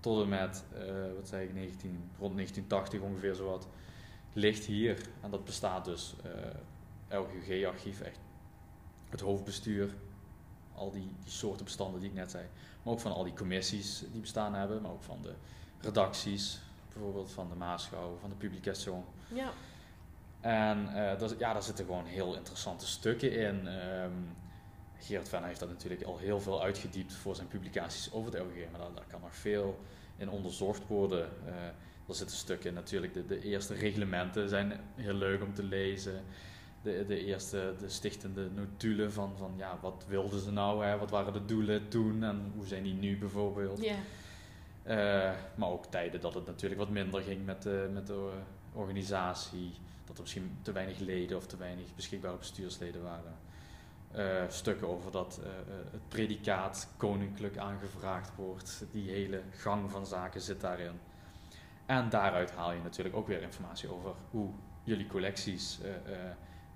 tot 0.00 0.22
en 0.22 0.28
met, 0.28 0.64
uh, 0.74 1.14
wat 1.16 1.28
zei 1.28 1.44
ik, 1.46 1.54
19, 1.54 2.10
rond 2.18 2.34
1980 2.34 3.00
ongeveer 3.00 3.34
zowat, 3.34 3.68
ligt 4.32 4.64
hier. 4.64 5.08
En 5.22 5.30
dat 5.30 5.44
bestaat 5.44 5.84
dus, 5.84 6.14
uh, 6.26 7.18
LGOG-archief, 7.18 8.00
echt 8.00 8.18
het 9.10 9.20
hoofdbestuur, 9.20 9.94
al 10.74 10.90
die, 10.90 11.10
die 11.24 11.32
soorten 11.32 11.64
bestanden 11.64 12.00
die 12.00 12.08
ik 12.08 12.14
net 12.14 12.30
zei. 12.30 12.44
Maar 12.82 12.92
ook 12.92 13.00
van 13.00 13.12
al 13.12 13.24
die 13.24 13.32
commissies 13.32 14.04
die 14.12 14.20
bestaan 14.20 14.54
hebben, 14.54 14.82
maar 14.82 14.90
ook 14.90 15.02
van 15.02 15.22
de 15.22 15.34
redacties, 15.80 16.60
bijvoorbeeld 16.92 17.30
van 17.30 17.48
de 17.48 17.54
Maasgouw, 17.54 18.16
van 18.20 18.30
de 18.30 18.36
Publication. 18.36 19.04
Ja. 19.28 19.52
En 20.40 20.88
uh, 20.88 21.38
ja, 21.38 21.52
daar 21.52 21.62
zitten 21.62 21.84
gewoon 21.84 22.04
heel 22.04 22.36
interessante 22.36 22.86
stukken 22.86 23.32
in. 23.32 23.66
Um, 23.66 24.36
Gerard 24.98 25.28
Venner 25.28 25.48
heeft 25.48 25.60
dat 25.60 25.68
natuurlijk 25.68 26.02
al 26.02 26.18
heel 26.18 26.40
veel 26.40 26.62
uitgediept 26.62 27.12
voor 27.12 27.34
zijn 27.34 27.48
publicaties 27.48 28.12
over 28.12 28.32
het 28.32 28.42
LGG, 28.42 28.70
maar 28.70 28.80
daar, 28.80 29.04
kan 29.08 29.20
nog 29.20 29.36
veel 29.36 29.78
in 30.16 30.30
onderzocht 30.30 30.86
worden. 30.86 31.28
Uh, 31.46 31.54
er 32.08 32.14
zitten 32.14 32.36
stukken 32.36 32.68
in 32.68 32.74
natuurlijk, 32.74 33.14
de, 33.14 33.26
de, 33.26 33.42
eerste 33.42 33.74
reglementen 33.74 34.48
zijn 34.48 34.80
heel 34.94 35.14
leuk 35.14 35.42
om 35.42 35.54
te 35.54 35.62
lezen. 35.62 36.22
De, 36.82 37.04
de 37.06 37.24
eerste, 37.24 37.74
de 37.78 37.88
stichtende 37.88 38.50
notulen 38.54 39.12
van, 39.12 39.32
van 39.36 39.54
ja, 39.56 39.78
wat 39.80 40.04
wilden 40.08 40.40
ze 40.40 40.52
nou, 40.52 40.84
hè? 40.84 40.98
wat 40.98 41.10
waren 41.10 41.32
de 41.32 41.44
doelen 41.44 41.88
toen 41.88 42.22
en 42.22 42.52
hoe 42.54 42.66
zijn 42.66 42.82
die 42.82 42.94
nu 42.94 43.18
bijvoorbeeld. 43.18 43.80
Yeah. 43.80 43.96
Uh, 44.86 45.32
maar 45.54 45.68
ook 45.68 45.86
tijden 45.86 46.20
dat 46.20 46.34
het 46.34 46.46
natuurlijk 46.46 46.80
wat 46.80 46.90
minder 46.90 47.22
ging 47.22 47.44
met 47.44 47.62
de, 47.62 47.88
met 47.92 48.06
de 48.06 48.30
organisatie 48.76 49.74
dat 50.04 50.16
er 50.16 50.22
misschien 50.22 50.58
te 50.62 50.72
weinig 50.72 50.98
leden 50.98 51.36
of 51.36 51.46
te 51.46 51.56
weinig 51.56 51.94
beschikbare 51.94 52.36
bestuursleden 52.36 53.02
waren. 53.02 53.34
Uh, 54.16 54.42
stukken 54.48 54.88
over 54.88 55.10
dat 55.10 55.40
uh, 55.42 55.46
het 55.90 56.08
predicaat 56.08 56.88
koninklijk 56.96 57.56
aangevraagd 57.56 58.30
wordt. 58.36 58.84
Die 58.92 59.10
hele 59.10 59.42
gang 59.50 59.90
van 59.90 60.06
zaken 60.06 60.40
zit 60.40 60.60
daarin. 60.60 61.00
En 61.86 62.08
daaruit 62.08 62.50
haal 62.50 62.72
je 62.72 62.80
natuurlijk 62.82 63.16
ook 63.16 63.26
weer 63.26 63.42
informatie 63.42 63.92
over 63.92 64.12
hoe 64.30 64.50
jullie 64.82 65.06
collecties 65.06 65.78
uh, 65.84 65.90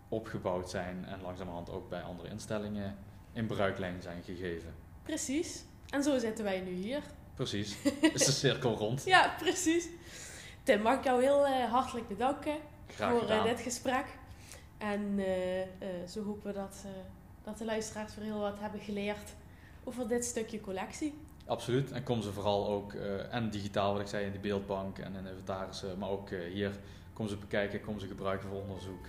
opgebouwd 0.08 0.70
zijn 0.70 1.04
en 1.04 1.20
langzamerhand 1.22 1.70
ook 1.70 1.88
bij 1.88 2.02
andere 2.02 2.28
instellingen 2.28 2.96
in 3.32 3.46
bruiklijn 3.46 4.02
zijn 4.02 4.22
gegeven. 4.22 4.74
Precies. 5.02 5.64
En 5.90 6.02
zo 6.02 6.18
zitten 6.18 6.44
wij 6.44 6.60
nu 6.60 6.70
hier. 6.70 7.02
Precies. 7.34 7.76
Is 8.14 8.24
de 8.24 8.32
cirkel 8.32 8.76
rond. 8.76 9.04
ja, 9.04 9.34
precies. 9.38 9.88
Tim, 10.62 10.82
mag 10.82 10.98
ik 10.98 11.04
jou 11.04 11.22
heel 11.22 11.46
hartelijk 11.48 12.08
bedanken 12.08 12.56
voor 12.86 13.22
uh, 13.28 13.44
dit 13.44 13.60
gesprek. 13.60 14.04
En 14.78 15.18
uh, 15.18 15.26
zo 16.08 16.24
hopen 16.24 16.46
we 16.46 16.52
dat, 16.52 16.84
dat 17.42 17.58
de 17.58 17.64
luisteraars 17.64 18.12
voor 18.12 18.22
heel 18.22 18.38
wat 18.38 18.58
hebben 18.60 18.80
geleerd 18.80 19.34
over 19.84 20.08
dit 20.08 20.24
stukje 20.24 20.60
collectie. 20.60 21.14
Absoluut. 21.46 21.92
En 21.92 22.02
kom 22.02 22.22
ze 22.22 22.32
vooral 22.32 22.68
ook, 22.68 22.92
en 23.30 23.50
digitaal 23.50 23.92
wat 23.92 24.00
ik 24.00 24.06
zei, 24.06 24.26
in 24.26 24.32
de 24.32 24.38
beeldbank 24.38 24.98
en 24.98 25.14
in 25.14 25.26
inventarissen, 25.26 25.98
maar 25.98 26.08
ook 26.08 26.30
hier, 26.52 26.70
kom 27.12 27.28
ze 27.28 27.36
bekijken, 27.36 27.80
kom 27.80 27.98
ze 27.98 28.06
gebruiken 28.06 28.48
voor 28.48 28.60
onderzoek. 28.60 29.06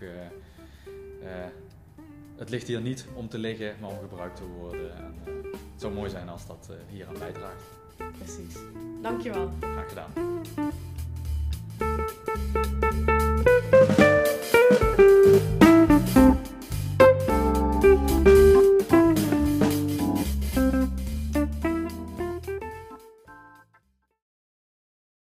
het 2.37 2.49
ligt 2.49 2.67
hier 2.67 2.81
niet 2.81 3.05
om 3.15 3.29
te 3.29 3.37
liggen, 3.37 3.75
maar 3.79 3.89
om 3.89 3.99
gebruikt 3.99 4.35
te 4.35 4.45
worden. 4.45 4.95
En, 4.95 5.15
het 5.51 5.89
zou 5.89 5.93
mooi 5.93 6.09
zijn 6.09 6.29
als 6.29 6.47
dat 6.47 6.69
hier 6.87 7.07
aan 7.07 7.19
bijdraagt. 7.19 7.63
Precies. 8.17 8.55
Dankjewel. 9.01 9.49
Graag 9.59 9.89
gedaan. 9.89 10.11